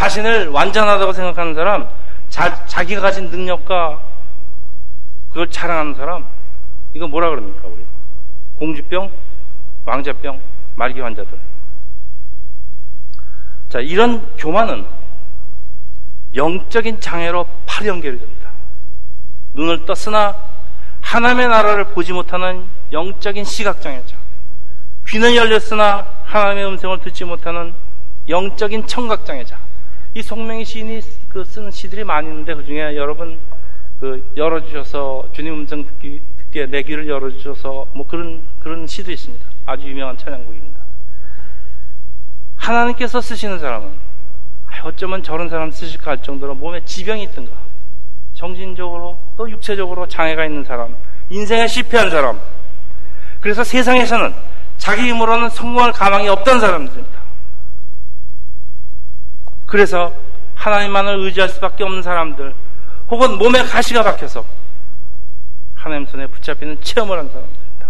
자신을 0.00 0.48
완전하다고 0.48 1.12
생각하는 1.12 1.54
사람, 1.54 1.86
자, 2.30 2.64
자기가 2.64 3.02
가진 3.02 3.28
능력과 3.28 4.00
그걸 5.28 5.50
자랑하는 5.50 5.94
사람, 5.94 6.26
이거 6.94 7.06
뭐라 7.06 7.28
그럽니까, 7.28 7.68
우리? 7.68 7.84
공주병, 8.54 9.10
왕자병, 9.84 10.40
말기 10.74 11.00
환자들. 11.00 11.38
자, 13.68 13.80
이런 13.80 14.34
교만은 14.36 14.86
영적인 16.34 17.00
장애로 17.00 17.46
팔이 17.66 17.88
연결이 17.88 18.18
됩니다. 18.18 18.50
눈을 19.52 19.84
떴으나 19.84 20.34
하나님의 21.02 21.48
나라를 21.48 21.84
보지 21.92 22.14
못하는 22.14 22.66
영적인 22.90 23.44
시각장애자. 23.44 24.16
귀는 25.08 25.36
열렸으나 25.36 26.06
하나님의 26.24 26.66
음성을 26.68 27.00
듣지 27.00 27.26
못하는 27.26 27.74
영적인 28.28 28.86
청각장애자. 28.86 29.69
이 30.14 30.22
송명희 30.22 30.64
시인이 30.64 31.00
그 31.28 31.44
쓰는 31.44 31.70
시들이 31.70 32.02
많이 32.02 32.28
있는데 32.28 32.54
그 32.54 32.64
중에 32.64 32.96
여러분 32.96 33.38
그 34.00 34.32
열어주셔서 34.36 35.30
주님 35.32 35.54
음성 35.54 35.84
듣기, 35.84 36.20
듣기에 36.38 36.66
내 36.66 36.82
귀를 36.82 37.08
열어주셔서 37.08 37.86
뭐 37.94 38.06
그런 38.06 38.42
그런 38.58 38.86
시도 38.86 39.12
있습니다. 39.12 39.46
아주 39.66 39.88
유명한 39.88 40.16
찬양곡입니다. 40.16 40.80
하나님께서 42.56 43.20
쓰시는 43.20 43.58
사람은 43.58 43.92
어쩌면 44.84 45.22
저런 45.22 45.48
사람 45.48 45.70
쓰실까 45.70 46.12
할 46.12 46.22
정도로 46.22 46.54
몸에 46.54 46.84
지병이 46.84 47.24
있던가 47.24 47.52
정신적으로 48.34 49.18
또 49.36 49.50
육체적으로 49.50 50.08
장애가 50.08 50.44
있는 50.46 50.64
사람 50.64 50.96
인생에 51.28 51.66
실패한 51.66 52.10
사람 52.10 52.40
그래서 53.40 53.62
세상에서는 53.62 54.34
자기 54.76 55.08
힘으로는 55.08 55.50
성공할 55.50 55.92
가망이 55.92 56.28
없던 56.28 56.60
사람들입니다. 56.60 57.19
그래서 59.70 60.12
하나님만을 60.56 61.20
의지할 61.20 61.48
수밖에 61.48 61.84
없는 61.84 62.02
사람들 62.02 62.54
혹은 63.08 63.38
몸에 63.38 63.62
가시가 63.62 64.02
박혀서 64.02 64.44
하나님 65.76 66.06
손에 66.06 66.26
붙잡히는 66.26 66.82
체험을 66.82 67.16
한 67.16 67.28
사람들입니다. 67.28 67.86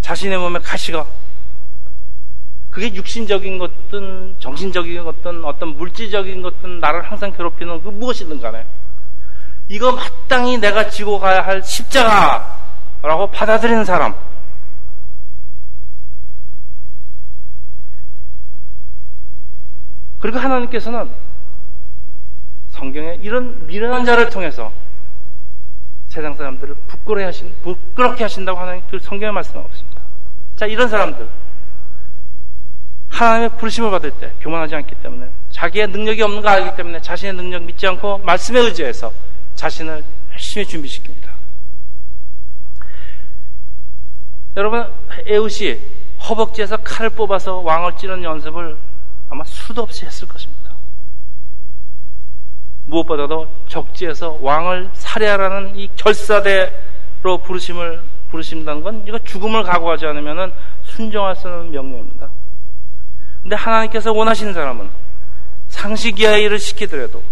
자신의 0.00 0.38
몸에 0.38 0.60
가시가 0.60 1.04
그게 2.70 2.94
육신적인 2.94 3.58
것든 3.58 4.36
정신적인 4.38 5.02
것든 5.02 5.44
어떤 5.44 5.76
물질적인 5.76 6.42
것든 6.42 6.78
나를 6.78 7.02
항상 7.02 7.32
괴롭히는 7.32 7.82
그 7.82 7.88
무엇이든 7.88 8.40
간에 8.40 8.64
이거 9.68 9.90
마땅히 9.90 10.58
내가 10.58 10.88
지고 10.88 11.18
가야 11.18 11.44
할 11.44 11.60
십자가라고 11.64 13.32
받아들이는 13.32 13.84
사람 13.84 14.14
그리고 20.22 20.38
하나님께서는 20.38 21.10
성경에 22.68 23.18
이런 23.20 23.66
미련한 23.66 24.04
자를 24.04 24.30
통해서 24.30 24.72
세상 26.06 26.34
사람들을 26.34 26.76
부끄러워 26.86 27.26
하신, 27.26 27.52
부끄럽게 27.62 28.22
하신다고 28.22 28.56
하나님 28.56 28.82
그 28.88 29.00
성경에 29.00 29.32
말씀하고 29.32 29.68
있습니다. 29.72 30.00
자, 30.54 30.66
이런 30.66 30.88
사람들. 30.88 31.28
하나님의 33.08 33.50
부르심을 33.58 33.90
받을 33.90 34.12
때 34.12 34.32
교만하지 34.40 34.76
않기 34.76 34.94
때문에 35.02 35.28
자기의 35.50 35.88
능력이 35.88 36.22
없는 36.22 36.40
거 36.40 36.48
알기 36.48 36.76
때문에 36.76 37.02
자신의 37.02 37.34
능력 37.34 37.64
믿지 37.64 37.86
않고 37.88 38.18
말씀에 38.18 38.60
의지해서 38.60 39.12
자신을 39.56 40.04
열심히 40.30 40.64
준비시킵니다. 40.66 41.30
여러분 44.56 44.86
에웃이 45.26 45.78
허벅지에서 46.28 46.76
칼을 46.78 47.10
뽑아서 47.10 47.58
왕을 47.58 47.96
찌르는 47.96 48.22
연습을 48.22 48.91
아마 49.32 49.44
수도 49.44 49.80
없이 49.80 50.04
했을 50.04 50.28
것입니다. 50.28 50.72
무엇보다도 52.84 53.48
적지에서 53.66 54.38
왕을 54.42 54.90
살해하라는 54.92 55.78
이 55.78 55.88
결사대로 55.96 57.38
부르심을 57.42 58.02
부르신다는 58.30 58.82
건 58.82 59.04
이거 59.08 59.18
죽음을 59.18 59.62
각오하지 59.62 60.04
않으면 60.04 60.52
순종할 60.84 61.34
수 61.34 61.48
없는 61.48 61.70
명령입니다. 61.70 62.28
근데 63.40 63.56
하나님께서 63.56 64.12
원하시는 64.12 64.52
사람은 64.52 64.90
상식 65.68 66.20
이하의 66.20 66.44
일을 66.44 66.58
시키더라도 66.58 67.22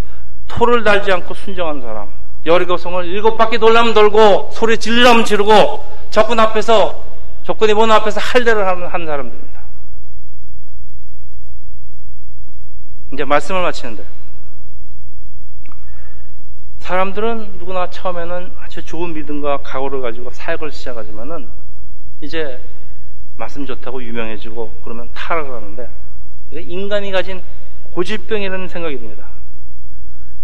토를 0.49 0.83
달지 0.83 1.13
않고 1.13 1.35
순종하는 1.35 1.83
사람. 1.83 2.09
여리고성을 2.47 3.05
일곱 3.05 3.37
바퀴 3.37 3.59
돌라면 3.59 3.93
돌고 3.93 4.53
소리 4.55 4.79
질러면 4.79 5.27
지르고 5.27 5.85
적군 6.09 6.41
앞에서 6.41 7.05
적군이 7.45 7.75
보는 7.75 7.95
앞에서 7.97 8.21
할례를 8.21 8.67
하는 8.67 8.87
한 8.87 9.05
사람들입니다. 9.05 9.60
이제 13.13 13.25
말씀을 13.25 13.63
마치는데 13.63 14.05
사람들은 16.79 17.59
누구나 17.59 17.91
처음에는 17.91 18.53
아주 18.59 18.85
좋은 18.85 19.13
믿음과 19.15 19.59
각오를 19.63 20.01
가지고 20.01 20.31
사역을 20.31 20.73
시작하지만은 20.73 21.49
이제 22.21 22.61
말씀 23.37 23.65
좋다고 23.67 24.03
유명해지고 24.03 24.81
그러면 24.85 25.09
타락을 25.15 25.53
하는데 25.53 25.89
인간이 26.53 27.13
가진 27.13 27.43
고질병이라는 27.93 28.69
생각이 28.69 28.99
듭니다. 28.99 29.27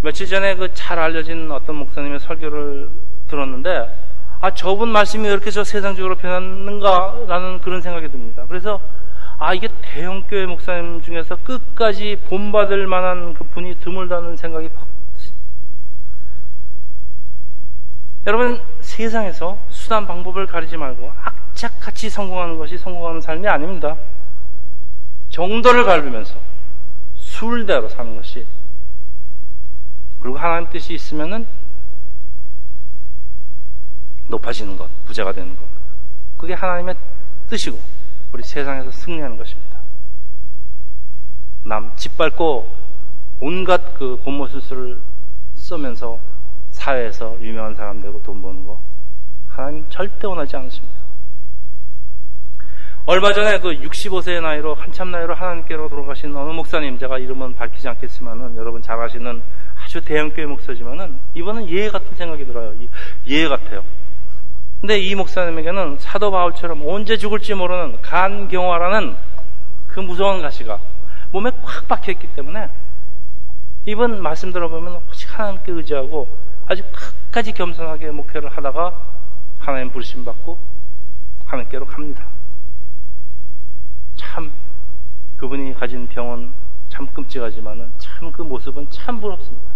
며칠 0.03 0.27
전에 0.27 0.55
그 0.57 0.73
잘 0.73 0.99
알려진 0.99 1.51
어떤 1.51 1.77
목사님의 1.77 2.21
설교를 2.21 2.91
들었는데 3.29 3.93
아 4.41 4.55
저분 4.55 4.89
말씀이 4.91 5.25
왜 5.27 5.33
이렇게 5.33 5.51
저 5.51 5.65
세상적으로 5.65 6.17
변하는가라는 6.17 7.61
그런 7.61 7.81
생각이 7.81 8.09
듭니다. 8.11 8.45
그래서 8.49 8.81
아, 9.39 9.53
이게 9.53 9.69
대형교회 9.83 10.47
목사님 10.47 11.03
중에서 11.03 11.37
끝까지 11.37 12.23
본받을 12.29 12.87
만한 12.87 13.35
그 13.35 13.45
분이 13.45 13.81
드물다는 13.81 14.37
생각이 14.37 14.69
팍. 14.71 14.87
여러분, 18.27 18.61
세상에서 18.81 19.59
수단 19.69 20.07
방법을 20.07 20.47
가리지 20.47 20.77
말고 20.77 21.13
악착같이 21.23 22.09
성공하는 22.11 22.59
것이 22.59 22.77
성공하는 22.79 23.21
삶이 23.21 23.47
아닙니다. 23.47 23.97
정도를 25.29 25.85
밟으면서 25.85 26.35
술대로 27.15 27.89
사는 27.89 28.17
것이 28.17 28.47
그리고 30.21 30.39
하나님 30.39 30.69
뜻이 30.71 30.95
있으면은 30.95 31.47
높아지는 34.29 34.77
것, 34.77 34.89
부자가 35.05 35.33
되는 35.33 35.55
것. 35.55 35.65
그게 36.37 36.55
하나님의 36.55 36.97
뜻이고 37.49 37.79
우리 38.37 38.43
세상에서 38.43 38.91
승리하는 38.91 39.39
것입니다. 39.39 39.79
남 41.65 41.97
짓밟고 41.97 42.71
온갖 43.41 43.95
그 43.95 44.21
본모술수를 44.23 45.01
쓰면서 45.55 46.21
사회에서 46.69 47.39
유명한 47.41 47.75
사람 47.75 48.03
되고 48.03 48.23
돈 48.23 48.43
버는 48.43 48.67
거 48.67 48.83
하나님 49.49 49.89
절대 49.89 50.27
원하지 50.27 50.55
않으십니다. 50.55 50.95
얼마 53.07 53.33
전에 53.33 53.59
그 53.61 53.71
65세의 53.71 54.43
나이로 54.43 54.75
한참 54.75 55.13
나이로 55.13 55.35
하나님께로 55.35 55.89
돌아가신 55.89 56.37
어느 56.37 56.53
목사님 56.53 56.99
제가 56.99 57.17
이름은 57.17 57.55
밝히지 57.55 57.89
않겠지만은 57.89 58.59
여러분 58.59 58.83
잘 58.83 59.01
아시는 59.01 59.41
아주 59.83 60.05
대형교회 60.05 60.45
목사지만은 60.45 61.21
이번은 61.33 61.71
예외 61.71 61.89
같은 61.89 62.15
생각이 62.15 62.45
들어요. 62.45 62.75
예외 63.27 63.49
같아요. 63.49 63.83
근데 64.87 65.01
이 65.01 65.17
목사님에게는 65.17 65.99
사도 65.99 66.31
바울처럼 66.31 66.81
언제 66.87 67.17
죽을지 67.17 67.55
모르는 67.55 68.01
간경화라는 68.03 69.17
그 69.89 69.99
무서운 69.99 70.41
가시가 70.43 70.79
몸에 71.33 71.51
꽉 71.65 71.89
박혀 71.89 72.13
있기 72.13 72.29
때문에 72.35 72.69
이번 73.85 74.23
말씀 74.23 74.53
들어보면 74.53 75.03
오직 75.11 75.37
하나님께 75.37 75.73
의지하고 75.73 76.29
아주 76.67 76.85
끝까지 76.93 77.51
겸손하게 77.51 78.13
목회를 78.13 78.49
하다가 78.49 78.95
하나님 79.59 79.91
부르심 79.91 80.25
받고 80.25 80.57
하나님께로 81.47 81.85
갑니다. 81.87 82.29
참 84.15 84.53
그분이 85.37 85.75
가진 85.75 86.07
병은 86.07 86.53
참 86.91 87.09
끔찍하지만은 87.09 87.91
참 87.99 88.31
그 88.31 88.43
모습은 88.43 88.89
참 88.91 89.21
부럽습니다. 89.21 89.69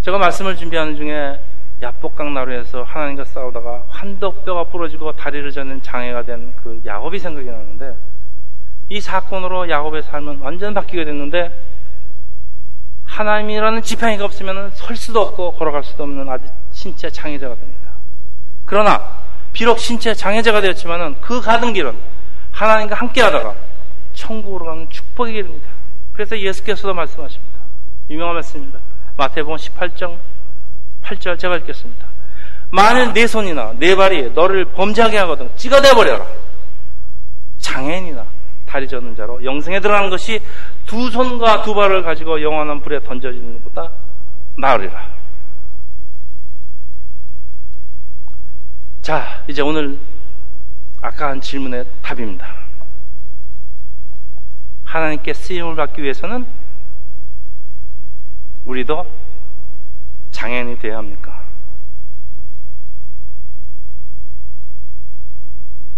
제가 0.00 0.16
말씀을 0.16 0.56
준비하는 0.56 0.96
중에 0.96 1.55
야복강 1.82 2.32
나루에서 2.32 2.82
하나님과 2.84 3.24
싸우다가 3.24 3.84
환덕뼈가 3.88 4.64
부러지고 4.64 5.12
다리를 5.12 5.50
저는 5.50 5.82
장애가 5.82 6.24
된 6.24 6.54
그 6.62 6.80
야곱이 6.84 7.18
생각이 7.18 7.48
나는데 7.48 7.96
이 8.88 9.00
사건으로 9.00 9.68
야곱의 9.68 10.02
삶은 10.02 10.38
완전 10.38 10.74
바뀌게 10.74 11.04
됐는데 11.04 11.52
하나님이라는 13.04 13.82
지팡이가 13.82 14.24
없으면 14.24 14.70
설 14.70 14.96
수도 14.96 15.20
없고 15.20 15.52
걸어갈 15.54 15.84
수도 15.84 16.02
없는 16.04 16.28
아주 16.28 16.46
신체 16.70 17.08
장애자가 17.08 17.54
됩니다. 17.54 17.92
그러나 18.64 19.00
비록 19.52 19.78
신체 19.78 20.12
장애자가 20.12 20.60
되었지만은 20.60 21.20
그 21.20 21.40
가는 21.40 21.72
길은 21.72 21.96
하나님과 22.50 22.96
함께 22.96 23.22
하다가 23.22 23.54
천국으로 24.12 24.66
가는 24.66 24.90
축복의 24.90 25.34
길입니다. 25.34 25.68
그래서 26.12 26.38
예수께서도 26.38 26.94
말씀하십니다. 26.94 27.58
유명한 28.10 28.34
말씀입니다. 28.34 28.80
마태복음 29.16 29.56
18장 29.56 30.18
8절 31.06 31.38
제가 31.38 31.56
읽겠습니다. 31.58 32.06
만일 32.70 33.12
내 33.12 33.26
손이나 33.26 33.72
내 33.78 33.94
발이 33.94 34.32
너를 34.32 34.64
범죄하게 34.64 35.18
하거든 35.18 35.48
찍어내 35.56 35.92
버려라. 35.92 36.26
장애인이나 37.58 38.26
다리 38.66 38.88
젖는 38.88 39.14
자로 39.16 39.42
영생에 39.44 39.80
들어가는 39.80 40.10
것이 40.10 40.40
두 40.84 41.10
손과 41.10 41.62
두 41.62 41.74
발을 41.74 42.02
가지고 42.02 42.42
영원한 42.42 42.82
불에 42.82 43.00
던져지는 43.00 43.54
것보다 43.54 43.92
나으리라. 44.58 45.14
자, 49.00 49.44
이제 49.46 49.62
오늘 49.62 49.96
아까 51.00 51.28
한 51.28 51.40
질문의 51.40 51.84
답입니다. 52.02 52.52
하나님께 54.84 55.32
쓰임을 55.32 55.76
받기 55.76 56.02
위해서는 56.02 56.44
우리도 58.64 59.06
장애인이 60.36 60.78
되어야 60.78 60.98
합니까? 60.98 61.46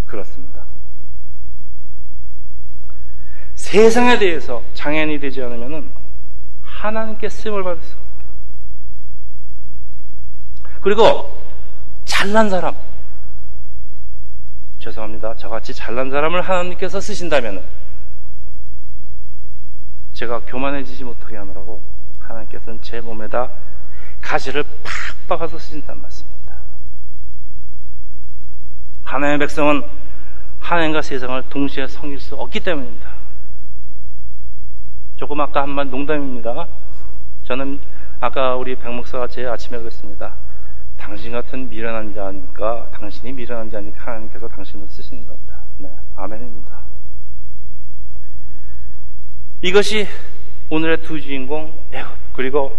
그렇습니다. 0.07 0.65
세상에 3.57 4.17
대해서 4.17 4.63
장애인이 4.75 5.19
되지 5.19 5.43
않으면 5.43 5.93
하나님께 6.63 7.29
쓰임을 7.29 7.65
받을 7.65 7.83
수 7.83 7.97
없습니다. 7.97 8.25
그리고 10.83 11.37
잘난 12.05 12.49
사람 12.49 12.77
죄송합니다. 14.79 15.35
저같이 15.35 15.75
잘난 15.75 16.11
사람을 16.11 16.43
하나님께서 16.43 17.01
쓰신다면 17.01 17.65
제가 20.13 20.43
교만해지지 20.47 21.03
못하게 21.03 21.39
하느라고 21.39 21.83
하나님께서는 22.21 22.81
제 22.83 23.01
몸에다 23.01 23.51
가시를 24.29 24.63
팍 24.63 25.27
박아서 25.27 25.59
쓰신다는 25.59 26.03
말씀입니다. 26.03 26.53
하나님의 29.05 29.39
백성은 29.39 29.83
하나님과 30.61 31.01
세상을 31.01 31.43
동시에 31.49 31.87
섬길 31.87 32.21
수 32.21 32.35
없기 32.37 32.61
때문입니다. 32.61 33.15
조금 35.17 35.41
아까 35.41 35.63
한 35.63 35.71
말 35.71 35.89
농담입니다. 35.89 36.69
저는 37.45 37.81
아까 38.21 38.55
우리 38.57 38.77
백목사가 38.77 39.29
제 39.29 39.47
아침에 39.47 39.79
그랬습니다. 39.79 40.35
당신 40.99 41.33
같은 41.33 41.71
미련한 41.71 42.13
자니까 42.15 42.91
당신이 42.93 43.33
미련한 43.33 43.71
자니까 43.71 44.09
하나님께서 44.09 44.47
당신을 44.49 44.89
쓰시는 44.91 45.27
겁니다. 45.27 45.63
네, 45.79 45.89
아멘입니다. 46.17 46.83
이것이 49.63 50.07
오늘의 50.69 51.03
두 51.03 51.19
주인공 51.19 51.73
애굽 51.93 52.17
그리고 52.35 52.77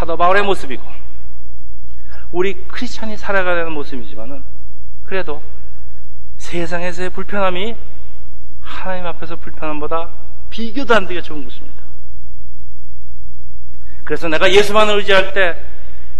사도 0.00 0.16
바울의 0.16 0.44
모습이고 0.44 0.82
우리 2.32 2.54
크리스찬이 2.68 3.18
살아가야 3.18 3.56
되는 3.56 3.72
모습이지만은 3.72 4.42
그래도 5.04 5.42
세상에서의 6.38 7.10
불편함이 7.10 7.76
하나님 8.62 9.04
앞에서 9.04 9.36
불편함보다 9.36 10.08
비교도 10.48 10.94
안 10.94 11.06
되게 11.06 11.20
좋은 11.20 11.44
것입니다. 11.44 11.82
그래서 14.04 14.26
내가 14.28 14.50
예수만 14.50 14.88
의지할 14.88 15.34
때 15.34 15.62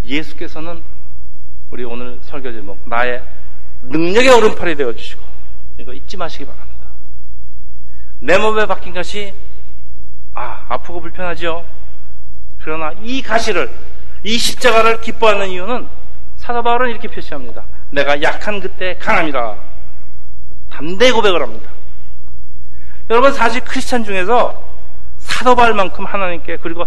예수께서는 0.04 0.82
우리 1.70 1.82
오늘 1.84 2.18
설교 2.20 2.52
제목 2.52 2.86
나의 2.86 3.24
능력의 3.84 4.28
오른팔이 4.28 4.76
되어 4.76 4.92
주시고 4.92 5.22
이거 5.78 5.94
잊지 5.94 6.18
마시기 6.18 6.44
바랍니다. 6.44 6.86
내 8.18 8.36
몸에 8.36 8.66
박힌 8.66 8.92
것이 8.92 9.32
아 10.34 10.66
아프고 10.68 11.00
불편하죠. 11.00 11.79
그러나 12.62 12.92
이 13.02 13.22
가시를 13.22 13.70
이 14.22 14.36
십자가를 14.36 15.00
기뻐하는 15.00 15.48
이유는 15.48 15.88
사도 16.36 16.62
바울은 16.62 16.90
이렇게 16.90 17.08
표시합니다. 17.08 17.64
내가 17.90 18.22
약한 18.22 18.60
그때 18.60 18.96
강함이다. 18.98 19.56
담대 20.70 21.10
고백을 21.12 21.42
합니다. 21.42 21.70
여러분 23.08 23.32
사실 23.32 23.60
크리스찬 23.62 24.04
중에서 24.04 24.62
사도 25.16 25.56
바울만큼 25.56 26.04
하나님께 26.04 26.58
그리고 26.58 26.84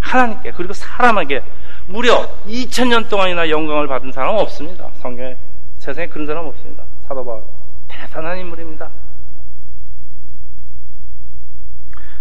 하나님께 0.00 0.52
그리고 0.52 0.72
사람에게 0.72 1.42
무려 1.86 2.28
2000년 2.46 3.08
동안이나 3.08 3.50
영광을 3.50 3.88
받은 3.88 4.12
사람은 4.12 4.40
없습니다. 4.40 4.90
성경에 5.00 5.36
세상에 5.78 6.06
그런 6.06 6.26
사람 6.26 6.46
없습니다. 6.46 6.84
사도 7.06 7.24
바울 7.24 7.42
대단한 7.88 8.38
인물입니다. 8.38 8.90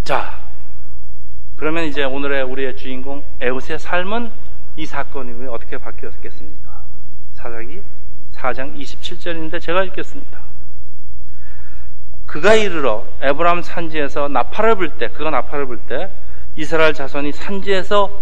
자, 0.04 0.40
그러면 1.58 1.86
이제 1.86 2.04
오늘의 2.04 2.44
우리의 2.44 2.78
주인공 2.78 3.24
에웃의 3.42 3.80
삶은 3.80 4.32
이 4.78 4.86
사건 4.86 5.28
이후에 5.28 5.48
어떻게 5.48 5.78
바뀌었겠습니까? 5.78 6.84
사사기 7.34 7.82
4장 8.34 8.80
27절인데 8.80 9.60
제가 9.60 9.84
읽겠습니다. 9.86 10.40
그가 12.28 12.54
이르러 12.54 13.06
에브람 13.22 13.64
산지에서 13.64 14.28
나팔을 14.28 14.76
불 14.76 14.98
때, 14.98 15.08
그가 15.10 15.32
나팔을 15.32 15.66
불 15.66 15.80
때 15.88 16.12
이스라엘 16.56 16.94
자손이 16.94 17.32
산지에서 17.32 18.22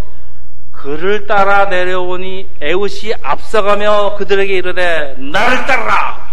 그를 0.72 1.26
따라 1.26 1.66
내려오니 1.66 2.50
에웃이 2.62 3.14
앞서가며 3.22 4.16
그들에게 4.16 4.54
이르되 4.56 5.16
나를 5.18 5.66
따르라. 5.66 6.26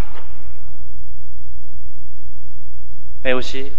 에웃이 3.25 3.73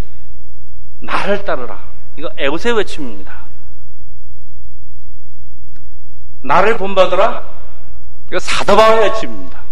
나를 1.01 1.43
따르라. 1.45 1.92
이거 2.17 2.29
에고세 2.37 2.71
외침입니다. 2.71 3.43
나를 6.43 6.77
본받으라. 6.77 7.43
이거 8.27 8.39
사도바의 8.39 8.99
외침입니다. 8.99 9.63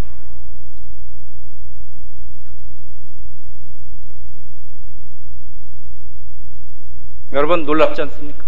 여러분 7.33 7.65
놀랍지 7.65 8.01
않습니까? 8.01 8.43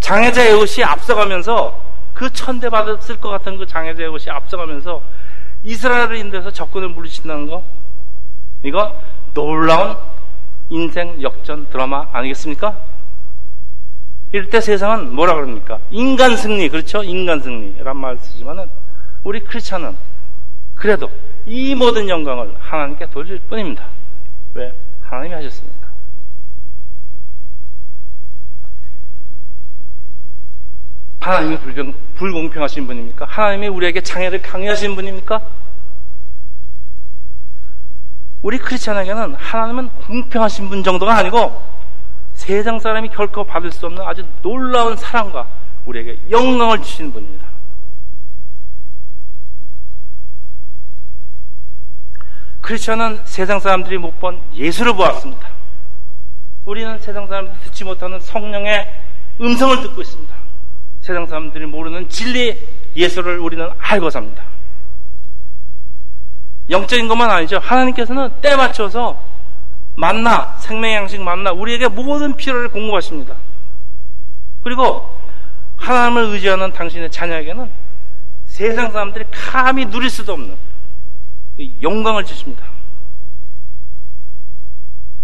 장애자의 0.00 0.54
옷이 0.54 0.84
앞서가면서 0.84 1.80
그 2.12 2.30
천대받았을 2.32 3.20
것 3.20 3.30
같은 3.30 3.56
그 3.56 3.66
장애자의 3.66 4.08
옷이 4.08 4.30
앞서가면서 4.30 5.02
이스라엘을 5.64 6.16
인도해서 6.16 6.50
적군을 6.50 6.90
물리친다는 6.90 7.48
거 7.48 7.64
이거 8.62 8.94
놀라운 9.34 9.96
인생 10.68 11.20
역전 11.22 11.68
드라마 11.70 12.08
아니겠습니까? 12.12 12.87
이럴 14.32 14.50
때 14.50 14.60
세상은 14.60 15.14
뭐라 15.14 15.34
그럽니까? 15.34 15.80
인간 15.90 16.36
승리, 16.36 16.68
그렇죠? 16.68 17.02
인간 17.02 17.40
승리란 17.40 17.96
말 17.96 18.18
쓰지만은 18.18 18.68
우리 19.24 19.40
크리스찬은 19.40 19.96
그래도 20.74 21.10
이 21.46 21.74
모든 21.74 22.08
영광을 22.08 22.54
하나님께 22.58 23.10
돌릴 23.10 23.38
뿐입니다. 23.40 23.86
왜? 24.54 24.74
하나님이 25.02 25.34
하셨습니까? 25.34 25.88
하나님이 31.20 31.58
불경, 31.58 31.94
불공평하신 32.14 32.86
분입니까? 32.86 33.24
하나님이 33.26 33.68
우리에게 33.68 34.02
장애를 34.02 34.42
강요하신 34.42 34.94
분입니까? 34.94 35.40
우리 38.42 38.58
크리스찬에게는 38.58 39.34
하나님은 39.34 39.88
공평하신 39.88 40.68
분 40.68 40.84
정도가 40.84 41.16
아니고 41.16 41.77
세상 42.48 42.80
사람이 42.80 43.10
결코 43.10 43.44
받을 43.44 43.70
수 43.70 43.84
없는 43.84 44.02
아주 44.02 44.24
놀라운 44.40 44.96
사랑과 44.96 45.46
우리에게 45.84 46.18
영광을 46.30 46.82
주시는 46.82 47.12
분입니다. 47.12 47.46
크리스천은 52.62 53.20
세상 53.24 53.60
사람들이 53.60 53.98
못 53.98 54.18
본 54.18 54.40
예수를 54.54 54.94
보았습니다. 54.94 55.46
우리는 56.64 56.98
세상 57.00 57.26
사람들이 57.26 57.60
듣지 57.64 57.84
못하는 57.84 58.18
성령의 58.18 58.94
음성을 59.42 59.82
듣고 59.82 60.00
있습니다. 60.00 60.34
세상 61.02 61.26
사람들이 61.26 61.66
모르는 61.66 62.08
진리 62.08 62.58
예수를 62.96 63.40
우리는 63.40 63.68
알고 63.78 64.08
삽니다. 64.08 64.42
영적인 66.70 67.08
것만 67.08 67.30
아니죠. 67.30 67.58
하나님께서는 67.58 68.30
때 68.40 68.56
맞춰서 68.56 69.22
만나, 69.98 70.56
생명의 70.58 70.94
양식 70.94 71.20
만나, 71.20 71.50
우리에게 71.50 71.88
모든 71.88 72.36
필요를 72.36 72.68
공급하십니다. 72.68 73.34
그리고 74.62 75.12
하나님을 75.76 76.34
의지하는 76.34 76.72
당신의 76.72 77.10
자녀에게는 77.10 77.68
세상 78.44 78.92
사람들이 78.92 79.24
감히 79.32 79.86
누릴 79.86 80.08
수도 80.08 80.34
없는 80.34 80.54
영광을 81.82 82.24
주십니다. 82.24 82.64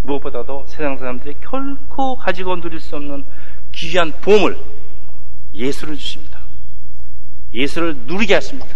무엇보다도 0.02 0.66
세상 0.66 0.98
사람들이 0.98 1.36
결코 1.40 2.16
가지고 2.16 2.60
누릴 2.60 2.80
수 2.80 2.96
없는 2.96 3.24
귀한 3.70 4.12
보물, 4.22 4.58
예수를 5.54 5.96
주십니다. 5.96 6.40
예수를 7.54 7.94
누리게 8.06 8.34
하십니다. 8.34 8.74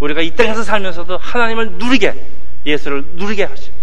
우리가 0.00 0.22
이 0.22 0.34
땅에서 0.34 0.64
살면서도 0.64 1.18
하나님을 1.18 1.74
누리게, 1.74 2.14
예수를 2.66 3.04
누리게 3.14 3.44
하십니다. 3.44 3.77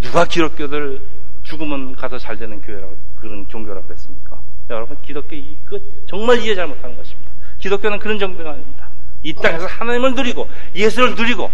누가 0.00 0.24
기독교들 0.24 1.06
죽으면 1.42 1.94
가서 1.96 2.18
잘 2.18 2.36
되는 2.36 2.60
교회라고, 2.60 2.96
그런 3.16 3.48
종교라고 3.48 3.86
그랬습니까? 3.86 4.40
여러분, 4.70 4.96
기독교, 5.02 5.34
이거 5.34 5.78
정말 6.06 6.38
이해 6.38 6.54
잘 6.54 6.66
못하는 6.66 6.96
것입니다. 6.96 7.30
기독교는 7.58 7.98
그런 7.98 8.18
종교가 8.18 8.50
아닙니다. 8.50 8.88
이 9.22 9.34
땅에서 9.34 9.66
하나님을 9.66 10.14
누리고 10.14 10.48
예수를 10.74 11.14
누리고 11.14 11.50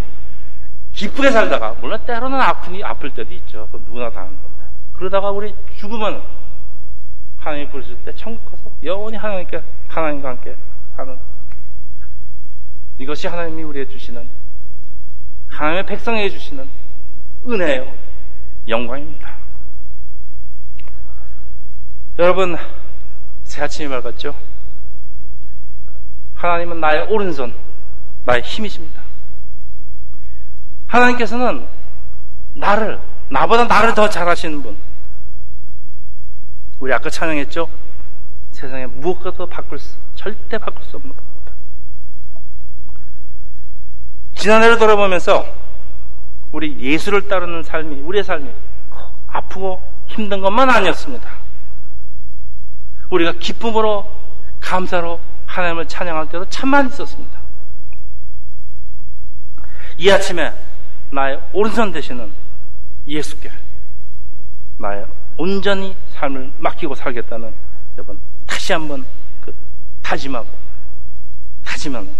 기쁘게 0.93 1.31
살다가 1.31 1.77
물론 1.81 2.01
때로는 2.07 2.41
아프니 2.41 2.83
아플 2.83 3.13
때도 3.13 3.35
있죠. 3.35 3.69
그 3.73 3.79
누구나 3.79 4.11
다 4.11 4.21
하는 4.21 4.41
겁니다. 4.41 4.65
그러다가 4.93 5.31
우리 5.31 5.55
죽으면 5.77 6.23
하나님이 7.39 7.69
부르실 7.71 7.97
때 8.05 8.13
천국 8.15 8.51
가서 8.51 8.71
영원히 8.83 9.17
하나님께 9.17 9.63
하나님과 9.89 10.29
함께 10.31 10.57
사는 10.97 11.19
이것이 12.99 13.27
하나님이 13.27 13.63
우리에게 13.63 13.91
주시는 13.91 14.29
하나님의 15.49 15.87
백성에게 15.87 16.31
주시는 16.31 16.69
은혜요 17.47 17.93
영광입니다. 18.69 19.37
여러분 22.19 22.57
새 23.45 23.63
아침이 23.63 23.89
밝았죠? 23.89 24.35
하나님은 26.35 26.81
나의 26.81 27.07
오른손, 27.09 27.55
나의 28.25 28.43
힘이십니다. 28.43 29.03
하나님께서는 30.87 31.67
나를, 32.55 33.01
나보다 33.31 33.65
나를 33.65 33.95
더 33.95 34.09
잘하시는 34.09 34.63
분. 34.63 34.77
우리 36.79 36.93
아까 36.93 37.09
찬양했죠? 37.09 37.69
세상에 38.53 38.87
무엇과도 38.87 39.47
바꿀 39.47 39.79
수, 39.79 39.99
절대 40.15 40.59
바꿀 40.59 40.83
수 40.85 40.97
없는 40.97 41.15
분입니다. 41.15 41.53
지난해를 44.35 44.79
돌아보면서 44.79 45.47
우리 46.53 46.79
예수를 46.81 47.29
따르는 47.29 47.63
삶이, 47.63 48.01
우리의 48.01 48.25
삶이 48.25 48.51
아프고 49.27 49.83
힘든 50.07 50.41
것만 50.41 50.71
아니었습니다. 50.71 51.29
우리가 53.11 53.33
기쁨으로, 53.33 54.11
감사로, 54.61 55.21
하나님을 55.47 55.87
찬양할 55.87 56.29
때도 56.29 56.49
참만 56.49 56.87
있었습니다. 56.89 57.39
이 59.99 60.11
아침에 60.11 60.53
나의 61.11 61.41
오른손 61.53 61.93
되시는 61.93 62.33
예수께 63.07 63.51
나의 64.79 65.07
온전히 65.39 65.97
삶을 66.11 66.53
맡기고 66.59 66.95
살겠다는 66.95 67.55
여러분 67.93 68.21
다시 68.47 68.73
한번 68.73 69.07
그 69.41 69.55
다짐하고 70.03 70.49
다짐하는 71.65 72.15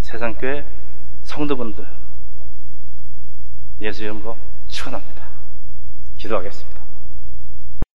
세상 0.00 0.34
교회 0.34 0.64
성도분들 1.22 1.97
예수 3.80 4.02
이름으로 4.02 4.36
축원합니다. 4.68 5.28
기도하겠습니다. 6.16 6.77